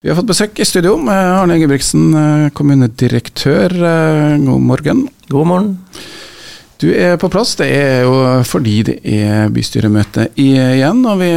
Vi 0.00 0.08
har 0.08 0.16
fått 0.16 0.30
besøk 0.30 0.56
i 0.56 0.64
studio 0.64 0.94
med 0.96 1.12
Arne 1.12 1.58
Ingebrigtsen, 1.58 2.04
eh, 2.16 2.50
kommunedirektør. 2.56 3.68
Eh, 3.68 4.38
god 4.40 4.62
morgen. 4.64 5.02
God 5.28 5.46
morgen. 5.46 5.74
Du 6.80 6.88
er 6.88 7.18
på 7.18 7.28
plass. 7.28 7.54
Det 7.54 7.66
er 7.68 8.06
jo 8.06 8.42
fordi 8.42 8.82
det 8.82 8.94
er 9.04 9.50
bystyremøte 9.52 10.30
igjen. 10.40 11.04
Og 11.04 11.20
vi 11.20 11.28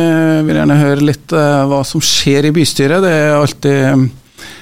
vil 0.48 0.56
gjerne 0.56 0.80
høre 0.80 1.04
litt 1.04 1.36
eh, 1.36 1.66
hva 1.68 1.82
som 1.84 2.00
skjer 2.00 2.48
i 2.48 2.54
bystyret. 2.56 3.04
Det 3.04 3.12
er 3.12 3.36
alltid 3.36 4.10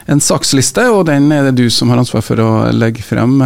en 0.10 0.20
saksliste, 0.20 0.90
og 0.90 1.06
den 1.06 1.32
er 1.32 1.52
det 1.52 1.62
du 1.62 1.70
som 1.70 1.94
har 1.94 2.02
ansvar 2.02 2.26
for 2.26 2.42
å 2.42 2.50
legge 2.74 3.06
frem. 3.06 3.38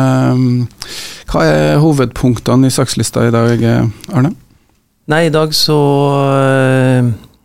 Hva 1.27 1.43
er 1.43 1.83
hovedpunktene 1.83 2.71
i 2.71 2.71
sakslista 2.71 3.27
i 3.27 3.35
dag, 3.35 3.59
Arne? 4.07 4.31
Nei, 5.11 5.25
i 5.27 5.35
dag 5.35 5.51
så 5.51 5.81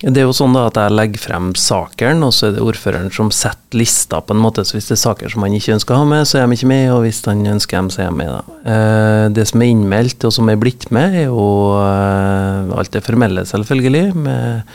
det 0.01 0.23
er 0.23 0.25
jo 0.25 0.33
sånn 0.33 0.55
da 0.57 0.63
at 0.71 0.79
jeg 0.81 0.95
legger 0.97 1.21
frem 1.21 1.51
sakene, 1.61 2.25
og 2.25 2.33
så 2.33 2.49
er 2.49 2.55
det 2.57 2.63
ordføreren 2.65 3.11
som 3.13 3.29
setter 3.35 3.77
lista 3.77 4.23
på 4.25 4.33
en 4.33 4.41
måte. 4.41 4.65
Så 4.65 4.79
hvis 4.79 4.89
det 4.89 4.97
er 4.97 5.03
saker 5.03 5.33
som 5.33 5.45
han 5.45 5.57
ikke 5.59 5.75
ønsker 5.75 5.93
å 5.97 6.01
ha 6.01 6.07
med, 6.09 6.25
så 6.29 6.41
er 6.41 6.49
de 6.49 6.57
ikke 6.57 6.71
med, 6.71 6.87
og 6.95 7.03
hvis 7.05 7.21
han 7.29 7.43
ønsker 7.53 7.77
dem, 7.77 7.91
så 7.93 8.07
er 8.07 8.09
de 8.09 8.17
med. 8.17 8.31
da. 8.33 8.57
Eh, 8.73 9.27
det 9.37 9.45
som 9.51 9.61
er 9.61 9.75
innmeldt 9.75 10.25
og 10.25 10.33
som 10.33 10.49
er 10.49 10.57
blitt 10.63 10.89
med, 10.95 11.19
er 11.21 11.29
jo 11.29 11.45
eh, 11.83 12.73
alt 12.81 12.97
det 12.97 13.05
formelle, 13.05 13.45
selvfølgelig, 13.53 14.17
med, 14.25 14.73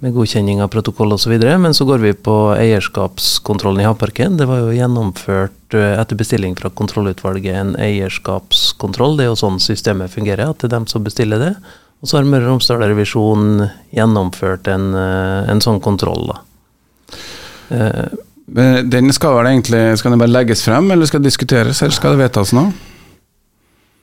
med 0.00 0.16
godkjenning 0.16 0.64
av 0.64 0.72
protokoll 0.72 1.12
osv. 1.18 1.36
Men 1.36 1.76
så 1.76 1.84
går 1.84 2.00
vi 2.00 2.16
på 2.16 2.40
eierskapskontrollen 2.56 3.84
i 3.84 3.88
Havparken. 3.90 4.40
Det 4.40 4.48
var 4.48 4.64
jo 4.64 4.72
gjennomført 4.72 5.76
eh, 5.76 5.92
etter 6.00 6.16
bestilling 6.16 6.56
fra 6.56 6.72
kontrollutvalget 6.72 7.60
en 7.60 7.76
eierskapskontroll. 7.76 9.20
Det 9.20 9.28
er 9.28 9.34
jo 9.34 9.40
sånn 9.44 9.60
systemet 9.60 10.16
fungerer, 10.16 10.48
at 10.48 10.64
det 10.64 10.72
er 10.72 10.78
dem 10.78 10.88
som 10.88 11.04
bestiller 11.04 11.50
det. 11.50 11.56
Og 12.04 12.08
så 12.10 12.18
har 12.18 12.26
Møre 12.28 12.44
og 12.44 12.58
Romsdal 12.58 12.82
Revisjon 12.84 13.62
gjennomført 13.96 14.68
en, 14.68 14.90
eh, 14.92 15.46
en, 15.48 15.60
sånn 15.64 15.78
kontroll. 15.80 16.26
da. 16.28 16.42
Eh, 17.72 18.82
den 18.84 19.08
skal 19.16 19.38
vel 19.38 19.46
egentlig 19.48 19.96
skal 19.96 20.12
den 20.12 20.20
bare 20.20 20.34
legges 20.34 20.60
frem, 20.66 20.90
eller 20.92 21.08
skal 21.08 21.22
det 21.22 21.30
diskuteres, 21.30 21.80
eller 21.80 21.96
skal 21.96 22.12
det 22.12 22.26
vedtas 22.26 22.52
nå? 22.52 22.66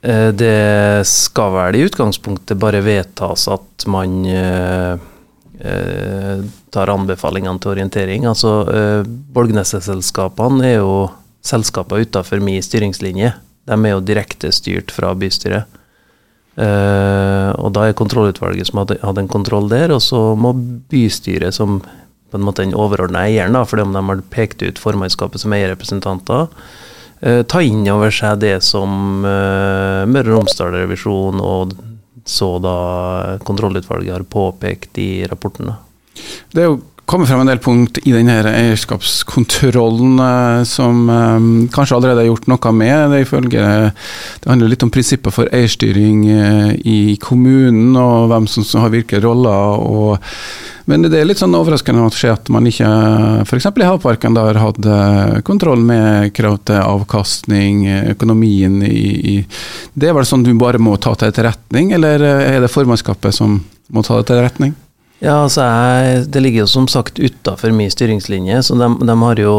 Eh, 0.02 0.32
det 0.34 1.06
skal 1.06 1.54
vel 1.54 1.78
i 1.78 1.84
utgangspunktet 1.86 2.58
bare 2.58 2.82
vedtas 2.82 3.46
at 3.54 3.86
man 3.86 4.26
eh, 4.26 4.98
eh 5.62 6.42
tar 6.72 6.88
anbefalingene 6.88 7.60
til 7.60 7.76
orientering. 7.76 8.26
Altså, 8.26 8.52
eh, 8.72 9.04
Bolgneset-selskapene 9.06 10.66
er 10.66 10.78
jo 10.80 11.12
selskaper 11.46 12.02
utafor 12.02 12.42
min 12.42 12.64
styringslinje. 12.64 13.34
De 13.68 13.78
er 13.78 13.94
jo 13.94 14.02
direkte 14.02 14.50
styrt 14.56 14.90
fra 14.90 15.14
bystyret. 15.14 15.68
Uh, 16.52 17.52
og 17.64 17.72
da 17.78 17.88
er 17.88 17.96
kontrollutvalget 17.96 18.68
som 18.68 18.82
hadde, 18.82 18.98
hadde, 19.00 19.24
en 19.24 19.32
kontroll 19.32 19.70
der, 19.72 19.94
og 19.96 20.02
så 20.04 20.34
må 20.36 20.52
bystyret, 20.92 21.56
som 21.56 21.80
på 22.32 22.40
en 22.40 22.44
måte 22.44 22.66
den 22.66 22.76
overordna 22.76 23.24
eieren, 23.28 23.56
fordi 23.68 23.86
om 23.86 23.96
de 23.96 24.04
har 24.08 24.24
pekt 24.34 24.64
ut 24.64 24.80
formannskapet 24.80 25.44
som 25.44 25.56
eierrepresentanter, 25.56 26.52
uh, 27.24 27.42
ta 27.48 27.64
inn 27.64 27.88
over 27.92 28.12
seg 28.14 28.44
det 28.44 28.58
som 28.68 29.24
uh, 29.24 30.04
Møre 30.10 30.34
og 30.34 30.42
Romsdal 30.42 30.76
Revisjon 30.76 31.40
og 31.40 31.78
så 32.28 32.52
da 32.62 32.76
kontrollutvalget 33.48 34.14
har 34.14 34.28
påpekt 34.30 35.00
i 35.02 35.24
rapporten. 35.26 35.72
Det 36.52 36.62
er 36.62 36.68
jo 36.70 36.82
kommet 37.06 37.28
frem 37.28 37.42
en 37.44 37.50
del 37.50 37.60
punkt 37.60 37.98
i 38.08 38.14
denne 38.14 38.38
eierskapskontrollen 38.48 40.20
eh, 40.24 40.64
som 40.68 41.10
eh, 41.12 41.38
kanskje 41.74 41.98
allerede 41.98 42.24
er 42.24 42.30
gjort 42.30 42.50
noe 42.52 42.74
med. 42.76 43.12
Det, 43.12 43.22
ifølge, 43.26 43.64
det 44.44 44.50
handler 44.50 44.72
litt 44.72 44.86
om 44.86 44.92
prinsipper 44.94 45.34
for 45.36 45.50
eierstyring 45.52 46.22
eh, 46.32 46.70
i 46.88 47.00
kommunen, 47.22 47.96
og 48.00 48.30
hvem 48.32 48.48
som, 48.48 48.66
har 48.80 48.94
hvilke 48.94 49.20
roller. 49.24 49.82
Og, 49.84 50.30
men 50.88 51.04
det 51.08 51.20
er 51.20 51.28
litt 51.28 51.42
sånn 51.42 51.58
overraskende 51.58 52.06
å 52.06 52.14
se 52.16 52.32
at 52.32 52.52
man 52.54 52.70
ikke 52.70 52.92
f.eks. 53.44 53.68
i 53.68 53.90
Havparken 53.90 54.40
har 54.40 54.60
hatt 54.62 54.80
kontroll 55.48 55.84
med 55.86 56.32
krav 56.38 56.62
til 56.70 56.80
avkastning, 56.80 57.84
økonomien 58.14 58.80
i, 58.88 59.02
i 59.34 59.36
Det 59.94 60.10
er 60.10 60.16
vel 60.18 60.28
sånn 60.28 60.48
du 60.48 60.54
bare 60.60 60.82
må 60.82 60.96
ta 60.96 61.14
til 61.16 61.32
etterretning, 61.32 61.92
eller 61.98 62.24
er 62.24 62.62
det 62.64 62.72
formannskapet 62.72 63.36
som 63.36 63.60
må 63.92 64.06
ta 64.06 64.22
det 64.22 64.30
til 64.30 64.40
etterretning? 64.40 64.80
Ja, 65.22 65.44
altså 65.44 65.62
jeg, 65.62 66.26
Det 66.34 66.42
ligger 66.42 66.64
jo 66.64 66.70
som 66.70 66.88
sagt 66.90 67.20
utafor 67.22 67.74
min 67.76 67.92
styringslinje. 67.94 68.64
så 68.64 68.76
de, 68.76 68.90
de, 69.06 69.16
har 69.22 69.40
jo, 69.40 69.56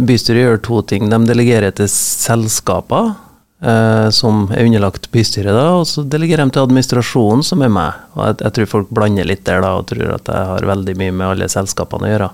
Bystyret 0.00 0.46
gjør 0.46 0.62
to 0.64 0.80
ting. 0.82 1.10
De 1.12 1.18
delegerer 1.28 1.74
til 1.76 1.90
selskaper, 1.92 3.12
eh, 3.60 4.08
som 4.16 4.46
er 4.50 4.64
underlagt 4.64 5.10
bystyret, 5.12 5.52
da, 5.52 5.66
og 5.76 5.84
så 5.90 6.06
delegerer 6.08 6.48
de 6.48 6.56
til 6.56 6.64
administrasjonen, 6.64 7.44
som 7.44 7.62
er 7.62 7.72
meg. 7.72 8.00
Og 8.16 8.30
jeg, 8.30 8.38
jeg, 8.46 8.56
tror 8.56 8.70
folk 8.72 8.94
blander 8.96 9.28
litt 9.28 9.44
der 9.44 9.60
da, 9.60 9.74
og 9.76 9.90
tror 9.92 10.16
at 10.16 10.32
jeg 10.32 10.50
har 10.54 10.70
veldig 10.72 10.96
mye 11.02 11.12
med 11.12 11.26
alle 11.28 11.50
selskapene 11.52 12.08
å 12.08 12.14
gjøre. 12.14 12.30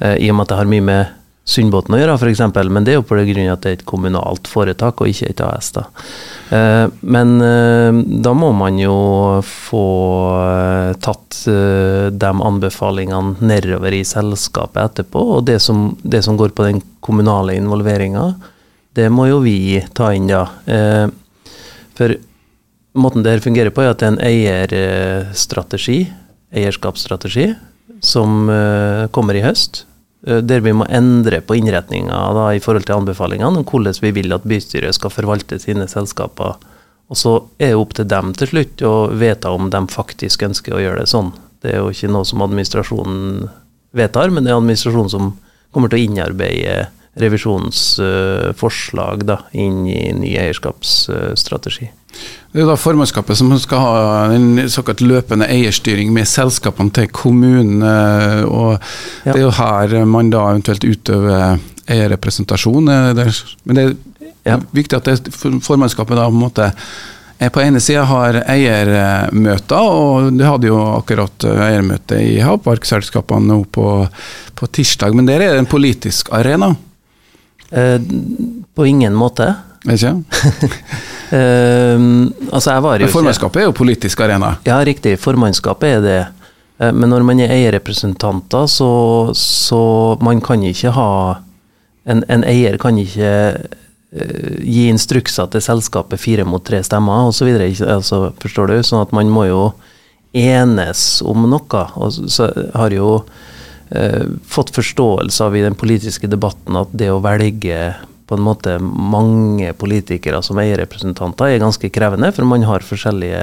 Eh, 0.00 0.16
I 0.24 0.32
og 0.32 0.38
med 0.38 0.46
at 0.46 0.56
jeg 0.56 0.62
har 0.62 0.72
mye 0.72 0.88
med 0.88 1.20
Sundbåten 1.44 1.92
å 1.92 1.98
gjøre, 2.00 2.14
f.eks., 2.16 2.40
men 2.72 2.86
det 2.86 2.94
er 2.94 2.96
jo 2.96 3.04
på 3.04 3.18
grunn 3.18 3.50
av 3.50 3.58
at 3.58 3.64
det 3.66 3.70
er 3.70 3.76
et 3.76 3.84
kommunalt 3.84 4.48
foretak 4.48 5.02
og 5.04 5.10
ikke 5.10 5.28
et 5.28 5.42
AS. 5.44 5.74
da. 5.76 5.82
Eh, 6.56 6.86
men 7.04 7.34
eh, 7.44 7.98
da 8.24 8.32
må 8.32 8.48
man 8.56 8.80
jo 8.80 8.94
få 9.44 9.84
eh, 10.40 10.96
tatt 11.04 11.42
de 11.44 12.32
anbefalingene 12.48 13.44
nedover 13.44 13.92
i 13.92 14.00
selskapet 14.08 14.80
etterpå, 14.86 15.26
og 15.36 15.44
det 15.50 15.58
som, 15.60 15.90
det 16.00 16.24
som 16.24 16.40
går 16.40 16.56
på 16.56 16.64
den 16.64 16.80
kommunale 17.04 17.58
involveringa, 17.60 18.30
det 18.96 19.10
må 19.12 19.28
jo 19.28 19.42
vi 19.44 19.82
ta 19.92 20.14
inn, 20.16 20.30
da. 20.30 20.46
For 21.98 22.14
måten 22.96 23.24
det 23.26 23.34
her 23.34 23.42
fungerer 23.44 23.74
på, 23.74 23.82
er 23.82 23.92
at 23.92 24.00
det 24.00 24.06
er 24.06 24.14
en 24.14 24.22
eierstrategi, 24.24 26.04
eierskapsstrategi, 26.54 27.50
som 28.00 28.46
kommer 29.12 29.36
i 29.36 29.42
høst 29.44 29.82
der 30.24 30.62
vi 30.64 30.72
må 30.72 30.86
endre 30.88 31.42
på 31.44 31.56
innretninga 31.58 32.18
i 32.56 32.60
forhold 32.64 32.86
til 32.88 32.96
anbefalingene 32.96 33.60
om 33.60 33.66
hvordan 33.68 33.98
vi 34.00 34.12
vil 34.16 34.32
at 34.32 34.46
bystyret 34.48 34.96
skal 34.96 35.12
forvalte 35.12 35.58
sine 35.60 35.84
selskaper. 35.90 36.56
Og 37.12 37.18
så 37.20 37.34
er 37.58 37.74
det 37.74 37.80
opp 37.80 37.92
til 37.98 38.08
dem 38.08 38.32
til 38.38 38.48
slutt 38.48 38.84
å 38.88 38.94
vedta 39.12 39.52
om 39.52 39.68
de 39.72 39.82
faktisk 39.92 40.46
ønsker 40.46 40.76
å 40.76 40.80
gjøre 40.80 41.02
det 41.02 41.12
sånn. 41.12 41.34
Det 41.60 41.74
er 41.74 41.82
jo 41.82 41.92
ikke 41.92 42.12
noe 42.12 42.24
som 42.28 42.44
administrasjonen 42.44 43.50
vedtar, 43.96 44.32
men 44.32 44.46
det 44.46 44.52
er 44.52 44.60
administrasjonen 44.60 45.12
som 45.12 45.34
kommer 45.74 45.92
til 45.92 46.00
å 46.00 46.06
innarbeide 46.08 46.78
revisjonens 47.20 47.82
forslag 48.58 49.26
da, 49.28 49.42
inn 49.52 49.84
i 49.86 50.08
ny 50.16 50.32
eierskapsstrategi. 50.40 51.90
Det 52.54 52.62
er 52.62 52.68
da 52.70 52.76
formannskapet 52.78 53.38
som 53.38 53.50
skal 53.58 53.80
ha 53.82 53.94
en 54.34 54.68
såkalt 54.70 55.00
løpende 55.02 55.48
eierstyring 55.50 56.12
med 56.14 56.28
selskapene 56.30 56.94
til 56.94 57.08
kommunen. 57.10 57.82
og 57.82 58.76
ja. 59.24 59.32
Det 59.32 59.40
er 59.40 59.42
jo 59.42 59.54
her 59.58 60.04
man 60.06 60.30
da 60.30 60.44
eventuelt 60.52 60.86
utøver 60.86 61.58
eierrepresentasjon. 61.90 62.84
Men 62.86 63.80
det 63.80 63.84
er 63.88 63.96
ja. 64.46 64.60
viktig 64.70 65.00
at 65.00 65.10
det, 65.10 65.34
formannskapet 65.34 66.14
da 66.14 66.28
på 66.28 66.36
en 66.36 66.44
måte 66.44 66.70
på 67.52 67.60
ene 67.60 67.80
sida 67.82 68.04
har 68.06 68.38
eiermøter, 68.46 69.90
og 69.90 70.30
det 70.38 70.46
hadde 70.46 70.70
jo 70.70 70.78
akkurat 70.94 71.44
eiermøte 71.50 72.20
i 72.22 72.38
havparkselskapene 72.40 73.50
nå 73.50 73.58
på, 73.74 73.88
på 74.54 74.70
tirsdag. 74.78 75.16
Men 75.18 75.26
der 75.28 75.42
er 75.42 75.56
det 75.56 75.64
en 75.64 75.70
politisk 75.70 76.30
arena? 76.32 76.70
Eh, 77.74 77.98
på 78.74 78.86
ingen 78.86 79.18
måte. 79.18 79.50
Ikke? 79.90 80.14
Uh, 81.34 82.30
altså 82.54 82.76
jo 83.00 83.08
Formannskapet 83.10 83.62
er 83.62 83.66
jo 83.66 83.74
politisk 83.74 84.20
arena? 84.22 84.54
Ja, 84.66 84.78
riktig. 84.86 85.16
Formannskapet 85.18 85.96
er 85.96 86.04
det. 86.04 86.20
Uh, 86.78 86.92
men 86.94 87.10
når 87.10 87.24
man 87.26 87.40
er 87.42 87.54
eierrepresentanter, 87.54 88.68
så, 88.70 89.32
så 89.34 89.80
man 90.22 90.42
kan 90.44 90.62
ikke 90.62 90.94
ha 90.94 91.40
En, 92.04 92.20
en 92.28 92.42
eier 92.44 92.76
kan 92.76 92.98
ikke 93.00 93.28
uh, 93.56 94.56
gi 94.60 94.82
instrukser 94.92 95.48
til 95.48 95.62
selskapet 95.64 96.20
fire 96.20 96.44
mot 96.44 96.60
tre 96.60 96.82
stemmer 96.84 97.30
osv. 97.30 97.48
Altså, 97.80 98.26
forstår 98.42 98.68
du? 98.68 98.74
Sånn 98.84 99.00
at 99.00 99.14
man 99.16 99.32
må 99.32 99.46
jo 99.48 99.62
enes 100.36 101.22
om 101.24 101.46
noe. 101.48 101.84
Og 101.96 102.12
så 102.28 102.50
har 102.74 102.92
jo 102.92 103.22
fått 104.50 104.72
forståelse 104.74 105.44
av 105.44 105.54
i 105.54 105.62
den 105.62 105.76
politiske 105.78 106.26
debatten 106.26 106.76
at 106.80 106.92
det 106.96 107.10
å 107.12 107.20
velge 107.22 107.78
på 108.26 108.38
en 108.38 108.44
måte 108.44 108.78
mange 108.80 109.72
politikere 109.76 110.40
som 110.42 110.58
eierrepresentanter 110.62 111.52
er 111.52 111.62
ganske 111.62 111.90
krevende, 111.92 112.30
for 112.32 112.48
man 112.48 112.64
har 112.64 112.86
forskjellige 112.86 113.42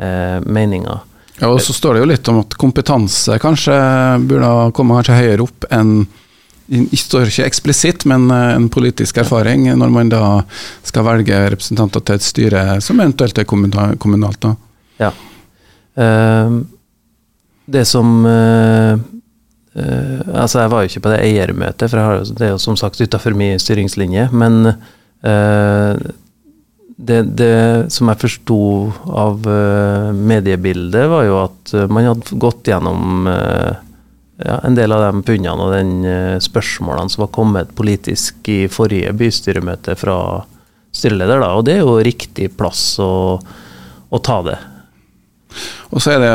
eh, 0.00 0.38
meninger. 0.46 1.06
Ja, 1.40 1.48
og 1.48 1.60
Så 1.64 1.72
står 1.72 1.96
det 1.96 2.02
jo 2.02 2.08
litt 2.10 2.28
om 2.28 2.40
at 2.42 2.56
kompetanse 2.60 3.38
kanskje 3.40 3.76
burde 4.28 4.50
komme 4.76 4.98
kanskje 4.98 5.16
høyere 5.16 5.46
opp 5.46 5.68
enn 5.72 6.02
står 6.70 7.26
ikke 7.26 7.46
eksplisitt, 7.48 8.04
men 8.06 8.28
eh, 8.30 8.52
en 8.54 8.68
politisk 8.70 9.18
erfaring 9.22 9.64
når 9.78 9.94
man 9.94 10.12
da 10.12 10.24
skal 10.86 11.06
velge 11.08 11.38
representanter 11.54 12.04
til 12.04 12.18
et 12.18 12.26
styre 12.26 12.64
som 12.84 13.00
eventuelt 13.02 13.38
er 13.38 13.48
kommunalt. 13.48 14.44
da. 14.44 14.54
Ja. 15.00 15.10
Uh, 15.98 16.60
det 17.66 17.82
som 17.90 18.22
uh, 19.76 20.20
altså 20.42 20.64
Jeg 20.64 20.72
var 20.72 20.82
jo 20.82 20.90
ikke 20.90 21.04
på 21.04 21.12
det 21.12 21.20
eiermøtet, 21.26 21.90
for 21.90 22.02
har, 22.02 22.24
det 22.24 22.46
er 22.46 22.54
jo 22.54 22.62
som 22.62 22.78
sagt 22.78 23.00
utafor 23.00 23.36
min 23.38 23.60
styringslinje. 23.60 24.28
Men 24.32 24.72
uh, 24.72 25.94
det, 27.00 27.20
det, 27.40 27.52
som 27.94 28.10
jeg 28.12 28.22
forsto 28.24 28.60
av 29.08 29.46
uh, 29.48 30.10
mediebildet, 30.16 31.06
var 31.12 31.28
jo 31.28 31.38
at 31.44 31.74
man 31.92 32.10
hadde 32.10 32.40
gått 32.42 32.68
gjennom 32.68 33.30
ja, 33.30 34.56
en 34.64 34.76
del 34.76 34.92
av 34.96 35.04
de 35.06 35.24
funnene 35.24 35.64
og 35.64 35.74
den 35.74 36.40
spørsmålene 36.40 37.12
som 37.12 37.26
var 37.26 37.34
kommet 37.36 37.74
politisk 37.76 38.48
i 38.52 38.62
forrige 38.72 39.12
bystyremøte 39.16 39.96
fra 40.00 40.18
styreleder. 40.96 41.40
Da, 41.42 41.54
og 41.56 41.66
det 41.68 41.78
er 41.78 41.84
jo 41.84 42.00
riktig 42.04 42.50
plass 42.58 42.82
å, 43.02 43.38
å 44.10 44.22
ta 44.24 44.40
det. 44.46 44.58
Og 45.90 46.02
så 46.02 46.14
er 46.14 46.22
det, 46.22 46.32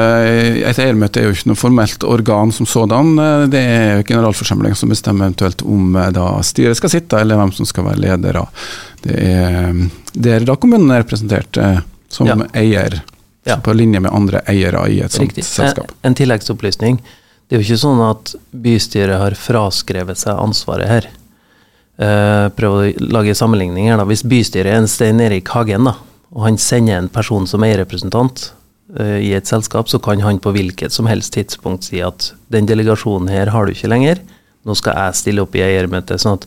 Et 0.70 0.80
eiermøte 0.84 1.22
er 1.22 1.30
jo 1.30 1.36
ikke 1.36 1.52
noe 1.52 1.60
formelt 1.60 2.04
organ 2.04 2.52
som 2.56 2.68
sådan. 2.70 3.16
Det 3.52 3.62
er 3.62 4.04
generalforsamlingen 4.08 4.78
som 4.80 4.92
bestemmer 4.92 5.30
eventuelt 5.30 5.64
om 5.66 5.96
eh, 5.96 6.12
da 6.16 6.30
styret 6.44 6.80
skal 6.80 6.92
sitte, 6.92 7.20
eller 7.22 7.40
hvem 7.40 7.54
som 7.56 7.70
skal 7.70 7.88
være 7.90 8.04
ledere. 8.06 8.46
Det 9.06 9.20
er 9.22 9.86
der 10.16 10.46
da 10.48 10.56
kommunen 10.56 10.92
er 10.94 11.04
representert 11.04 11.58
eh, 11.60 11.82
som 12.12 12.30
ja. 12.30 12.38
eier, 12.56 13.02
ja. 13.44 13.58
på 13.60 13.74
linje 13.76 14.00
med 14.00 14.14
andre 14.16 14.42
eiere 14.50 14.86
i 14.92 15.02
et 15.04 15.12
sånt 15.12 15.30
Riktig. 15.30 15.46
selskap. 15.48 15.92
En, 15.92 16.12
en 16.12 16.18
tilleggsopplysning. 16.18 17.00
Det 17.46 17.56
er 17.56 17.62
jo 17.62 17.68
ikke 17.68 17.84
sånn 17.84 18.02
at 18.08 18.34
bystyret 18.66 19.22
har 19.22 19.36
fraskrevet 19.38 20.22
seg 20.22 20.40
ansvaret 20.42 20.90
her. 20.90 21.10
Uh, 21.96 22.52
prøv 22.56 22.74
å 22.76 23.10
lage 23.14 23.36
sammenligninger. 23.38 24.00
da. 24.00 24.08
Hvis 24.08 24.26
bystyret 24.28 24.72
er 24.72 24.82
en 24.82 24.90
Stein 24.90 25.22
Erik 25.24 25.52
Hagen, 25.54 25.88
da, 25.88 25.98
og 26.34 26.48
han 26.48 26.58
sender 26.60 26.98
en 27.00 27.12
person 27.12 27.46
som 27.48 27.64
eierrepresentant 27.64 28.50
i 28.96 29.32
et 29.34 29.50
selskap, 29.50 29.90
så 29.90 29.98
kan 29.98 30.22
han 30.22 30.38
på 30.38 30.52
hvilket 30.54 30.94
som 30.94 31.08
helst 31.10 31.34
tidspunkt 31.34 31.88
si 31.88 32.04
at 32.06 32.28
den 32.54 32.68
delegasjonen 32.70 33.32
her 33.34 33.50
har 33.50 33.66
du 33.66 33.74
ikke 33.74 33.90
lenger, 33.90 34.22
nå 34.66 34.76
skal 34.78 34.94
jeg 35.00 35.18
stille 35.18 35.42
opp 35.42 35.58
i 35.58 35.64
eiermøte. 35.66 36.20
Sånn 36.22 36.38
at 36.38 36.46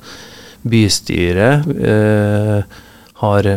bystyret 0.69 1.67
uh, 1.67 2.63
har 3.25 3.51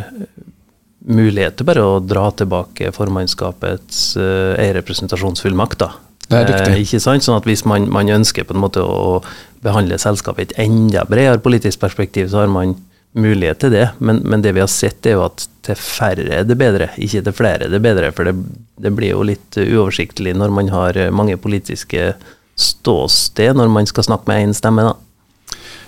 mulighet 1.06 1.58
til 1.58 1.70
bare 1.70 1.86
å 1.86 2.00
dra 2.02 2.28
tilbake 2.34 2.90
formannskapets 2.94 4.16
eierrepresentasjonsfullmakt. 4.18 5.86
da 5.86 5.92
det 6.32 6.40
er 6.40 6.48
riktig. 6.48 6.74
Eh, 6.74 6.84
ikke 6.86 7.02
sant? 7.04 7.26
Sånn 7.26 7.40
at 7.40 7.48
Hvis 7.48 7.66
man, 7.68 7.90
man, 7.92 8.10
ønsker 8.10 8.48
på 8.48 8.56
en 8.56 8.64
måte 8.64 8.84
å 8.84 9.20
behandle 9.64 10.00
selskapet 10.02 10.42
i 10.42 10.48
et 10.48 10.70
enda 10.70 11.04
bredere 11.10 11.42
politisk 11.44 11.82
perspektiv, 11.82 12.30
så 12.32 12.44
har 12.44 12.52
man 12.52 12.76
mulighet 13.18 13.64
til 13.64 13.74
det. 13.74 13.88
Men, 14.00 14.22
men, 14.24 14.44
det 14.44 14.54
vi 14.56 14.64
har 14.64 14.72
sett, 14.72 15.06
er 15.06 15.18
jo 15.18 15.26
at 15.28 15.48
til 15.66 15.78
færre 15.78 16.28
er 16.42 16.46
det 16.48 16.58
bedre, 16.58 16.90
ikke 16.98 17.24
til 17.26 17.36
flere 17.38 17.68
er 17.68 17.74
det 17.74 17.82
bedre. 17.84 18.12
For 18.16 18.30
det, 18.30 18.36
det 18.82 18.94
blir 18.98 19.16
jo 19.16 19.26
litt 19.28 19.60
uoversiktlig 19.62 20.36
når 20.38 20.54
man 20.56 20.72
har 20.74 21.00
mange 21.14 21.38
politiske 21.42 22.14
ståsted 22.62 23.56
når 23.58 23.72
man 23.72 23.88
skal 23.90 24.06
snakke 24.06 24.30
med 24.30 24.48
én 24.48 24.58
stemme. 24.58 24.86
da. 24.86 24.96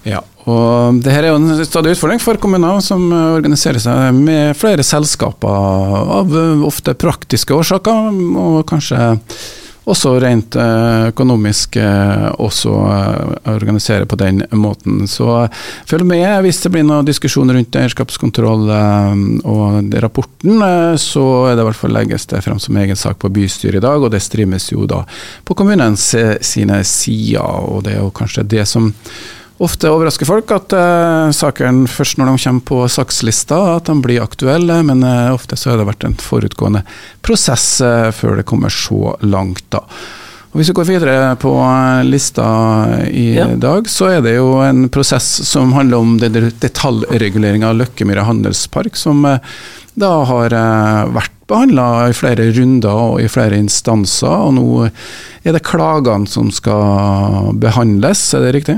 Ja, 0.03 0.19
og 0.51 0.99
det 0.99 1.13
her 1.15 1.23
er 1.23 1.31
jo 1.31 1.39
en 1.39 1.65
stadig 1.65 1.93
utfordring 1.95 2.19
for 2.19 2.39
kommuner 2.41 2.81
som 2.83 3.05
organiserer 3.13 3.79
seg 3.79 4.17
med 4.17 4.57
flere 4.59 4.83
selskaper 4.83 5.99
av 6.19 6.33
ofte 6.67 6.95
praktiske 6.99 7.55
årsaker, 7.55 8.09
og 8.35 8.65
kanskje 8.67 9.13
også 9.89 10.13
rent 10.23 10.55
eh, 10.55 11.09
økonomisk 11.11 11.75
eh, 11.81 12.27
også 12.39 12.73
eh, 12.87 13.51
organisere 13.53 14.07
på 14.09 14.17
den 14.19 14.43
måten. 14.55 15.03
Så 15.07 15.47
følg 15.89 16.07
med 16.07 16.45
hvis 16.45 16.61
det 16.63 16.71
blir 16.73 16.87
noen 16.87 17.07
diskusjon 17.07 17.51
rundt 17.51 17.79
eierskapskontroll 17.79 18.71
og 18.73 19.99
rapporten. 20.05 20.63
Så 20.99 21.25
er 21.49 21.55
det 21.57 21.65
i 21.65 21.69
hvert 21.69 21.81
fall 21.81 21.95
legges 21.95 22.27
det 22.31 22.43
frem 22.45 22.61
som 22.63 22.79
egen 22.79 22.99
sak 22.99 23.19
på 23.19 23.31
bystyret 23.33 23.81
i 23.81 23.85
dag, 23.85 24.01
og 24.01 24.13
det 24.13 24.23
streames 24.23 24.69
jo 24.71 24.87
da 24.89 25.03
på 25.43 25.57
kommunens 25.57 26.11
sine 26.41 26.83
sider. 26.87 27.43
og 27.43 27.83
Det 27.85 27.97
er 27.97 28.03
jo 28.03 28.13
kanskje 28.15 28.47
det 28.55 28.67
som 28.69 28.91
ofte 29.63 29.91
overrasker 29.91 30.27
folk 30.27 30.51
at 30.53 30.73
uh, 30.75 31.29
sakene 31.35 31.87
først 31.89 32.19
når 32.19 32.31
de 32.31 32.43
kommer 32.43 32.65
på 32.67 32.81
sakslista, 32.91 33.59
at 33.77 33.89
de 33.89 33.95
blir 34.03 34.23
aktuelle. 34.23 34.81
Men 34.87 35.05
uh, 35.05 35.33
ofte 35.33 35.57
så 35.59 35.71
har 35.71 35.81
det 35.81 35.87
vært 35.89 36.05
en 36.07 36.17
forutgående 36.19 36.83
prosess 37.25 37.67
uh, 37.83 38.09
før 38.15 38.41
det 38.41 38.47
kommer 38.49 38.73
så 38.73 39.15
langt, 39.23 39.65
da. 39.73 39.85
Og 40.53 40.59
Hvis 40.59 40.69
vi 40.69 40.75
går 40.77 40.85
videre 40.85 41.13
på 41.41 41.51
lista 42.05 42.45
i 43.09 43.31
ja. 43.39 43.47
dag, 43.57 43.87
så 43.89 44.11
er 44.13 44.19
det 44.21 44.35
jo 44.35 44.59
en 44.61 44.85
prosess 44.93 45.25
som 45.49 45.73
handler 45.73 46.03
om 46.03 46.11
detaljregulering 46.21 47.65
av 47.65 47.79
Løkkemyra 47.79 48.27
handelspark, 48.27 48.93
som 48.93 49.25
da 49.25 50.11
har 50.29 50.53
vært 51.09 51.33
behandla 51.49 51.87
i 52.11 52.13
flere 52.13 52.51
runder 52.53 53.01
og 53.15 53.23
i 53.23 53.31
flere 53.33 53.57
instanser. 53.57 54.29
Og 54.29 54.53
nå 54.59 54.67
er 55.41 55.57
det 55.57 55.65
klagene 55.65 56.29
som 56.29 56.53
skal 56.53 57.49
behandles, 57.57 58.27
er 58.37 58.45
det 58.45 58.55
riktig? 58.59 58.77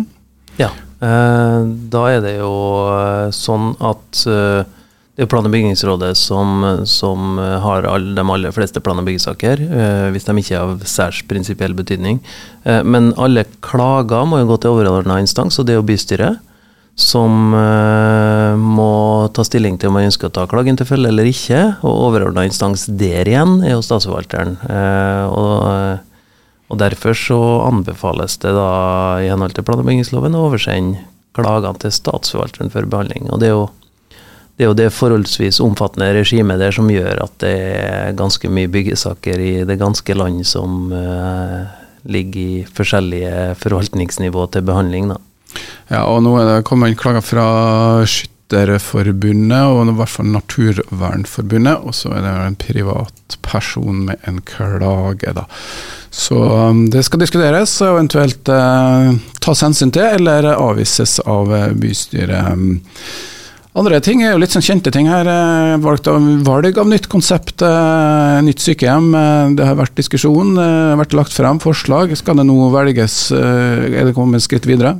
Ja. 0.62 0.72
Eh, 1.04 1.62
da 1.92 2.07
er 2.07 2.24
det 2.24 2.38
jo 2.38 2.56
eh, 2.96 3.28
sånn 3.36 3.74
at 3.84 4.22
eh, 4.31 4.63
det 5.16 5.24
er 5.24 5.30
plan- 5.31 5.48
og 5.48 5.54
bygningsrådet 5.54 6.12
som, 6.19 6.63
som 6.88 7.38
har 7.40 7.86
all, 7.88 8.10
de 8.18 8.24
aller 8.24 8.52
fleste 8.56 8.81
plan- 8.84 9.00
og 9.00 9.06
byggesaker, 9.07 9.62
hvis 10.12 10.25
de 10.28 10.34
ikke 10.42 10.57
er 10.57 10.63
av 10.66 10.81
særs 10.84 11.22
prinsipiell 11.24 11.72
betydning. 11.72 12.18
men 12.84 13.13
alle 13.16 13.46
klager 13.63 14.28
må 14.28 14.42
jo 14.42 14.50
gå 14.50 14.57
til 14.60 14.74
overordna 14.74 15.22
instans, 15.24 15.56
og 15.56 15.69
det 15.69 15.72
er 15.72 15.80
jo 15.80 15.88
bystyret. 15.88 16.42
Som 17.00 17.56
må 17.56 18.92
ta 19.31 19.48
stilling 19.48 19.80
til 19.80 19.88
om 19.88 19.96
man 19.96 20.10
ønsker 20.10 20.28
å 20.28 20.36
ta 20.36 20.44
klagen 20.51 20.75
til 20.75 20.90
følge 20.90 21.08
eller 21.08 21.31
ikke. 21.31 21.62
Og 21.88 22.10
overordna 22.10 22.44
instans 22.44 22.84
der 22.92 23.24
igjen 23.24 23.62
er 23.63 23.78
jo 23.78 23.88
statsforvalteren. 23.88 24.58
og 25.31 26.04
og 26.65 26.79
Derfor 26.81 27.13
så 27.13 27.39
anbefales 27.67 28.39
det 28.41 28.53
da 28.56 28.69
i 29.21 29.29
henhold 29.29 29.53
til 29.53 29.65
plan- 29.65 29.81
og 29.81 29.85
bygningsloven 29.85 30.38
å 30.38 30.47
oversende 30.47 31.03
klagene 31.35 31.77
til 31.81 31.94
statsforvalteren 31.94 32.71
for 32.73 32.88
behandling. 32.89 33.27
Og 33.29 33.41
det 33.41 33.51
er 33.51 33.57
jo 33.57 33.65
det, 34.56 34.63
er 34.63 34.69
jo 34.69 34.77
det 34.79 34.91
forholdsvis 34.95 35.59
omfattende 35.59 36.13
regimet 36.15 36.62
der 36.62 36.71
som 36.71 36.88
gjør 36.88 37.25
at 37.25 37.33
det 37.44 37.56
er 37.75 38.15
ganske 38.15 38.47
mye 38.47 38.71
byggesaker 38.71 39.41
i 39.44 39.53
det 39.67 39.75
ganske 39.81 40.15
land 40.15 40.45
som 40.47 40.94
uh, 40.95 41.67
ligger 42.07 42.39
i 42.39 42.62
forskjellige 42.77 43.57
forvaltningsnivå 43.59 44.47
til 44.56 44.63
behandling. 44.63 45.12
da. 45.12 45.19
Ja, 45.91 46.06
og 46.07 46.23
nå 46.23 46.38
er 46.39 46.47
det 46.50 46.67
kommet 46.69 46.95
klager 46.97 47.25
fra 47.25 47.47
Skytterforbundet 48.45 49.74
og 49.74 49.89
i 49.89 49.94
hvert 49.97 50.12
fall 50.12 50.27
Naturvernforbundet, 50.30 51.81
og 51.81 51.95
så 51.97 52.12
er 52.13 52.21
det 52.21 52.33
en 52.45 52.57
privatperson 52.62 54.06
med 54.06 54.18
en 54.30 54.42
klage, 54.45 55.33
da. 55.33 55.45
Så 56.12 56.38
um, 56.38 56.86
det 56.89 57.03
skal 57.03 57.19
diskuteres 57.19 57.74
og 57.81 57.97
eventuelt 57.97 58.47
uh, 58.47 59.15
tas 59.42 59.63
hensyn 59.65 59.92
til 59.92 60.06
eller 60.06 60.45
avvises 60.53 61.19
av 61.25 61.50
uh, 61.50 61.74
bystyret. 61.74 62.53
Um, 62.53 62.83
andre 63.75 64.00
ting 64.00 64.21
er 64.24 64.36
jo 64.36 64.39
litt 64.39 64.53
sånn 64.53 64.63
kjente 64.63 64.94
ting 64.94 65.09
her. 65.09 65.25
Uh, 65.25 65.81
valgt 65.83 66.07
av, 66.07 66.21
valg 66.45 66.77
av 66.77 66.88
nytt 66.88 67.09
konsept, 67.12 67.65
nytt 68.45 68.62
sykehjem. 68.62 69.09
det 69.57 69.65
har 69.68 69.81
vært 69.81 69.98
diskusjon, 69.98 70.53
det 70.56 70.69
har 70.94 71.01
vært 71.01 71.18
lagt 71.18 71.36
frem 71.36 71.59
forslag. 71.59 72.13
Skal 72.15 72.38
det 72.39 72.45
nå 72.48 72.69
velges? 72.77 73.33
er 73.33 74.06
det 74.06 74.13
kommet 74.15 74.39
et 74.39 74.48
skritt 74.48 74.69
videre? 74.69 75.00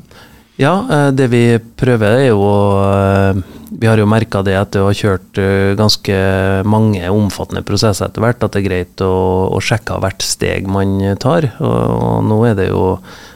Ja, 0.56 0.88
eh, 0.92 1.12
det 1.12 1.28
vi 1.34 1.44
prøver 1.76 2.16
er 2.16 2.30
jo 2.30 2.44
eh, 2.80 3.40
Vi 3.76 3.88
har 3.90 4.00
jo 4.00 4.08
merka 4.08 4.40
det 4.46 4.56
etter 4.56 4.84
å 4.84 4.88
ha 4.88 4.96
kjørt 4.96 5.40
eh, 5.42 5.74
ganske 5.76 6.20
mange 6.64 7.10
omfattende 7.12 7.64
prosesser 7.68 8.08
etter 8.08 8.24
hvert, 8.24 8.44
at 8.44 8.56
det 8.56 8.62
er 8.62 8.68
greit 8.70 9.04
å, 9.04 9.16
å 9.52 9.60
sjekke 9.60 10.00
hvert 10.00 10.24
steg 10.24 10.70
man 10.72 11.02
tar. 11.20 11.50
Og, 11.60 11.74
og, 11.76 12.22
nå 12.30 12.38
er 12.48 12.56
det 12.56 12.70
jo 12.70 12.86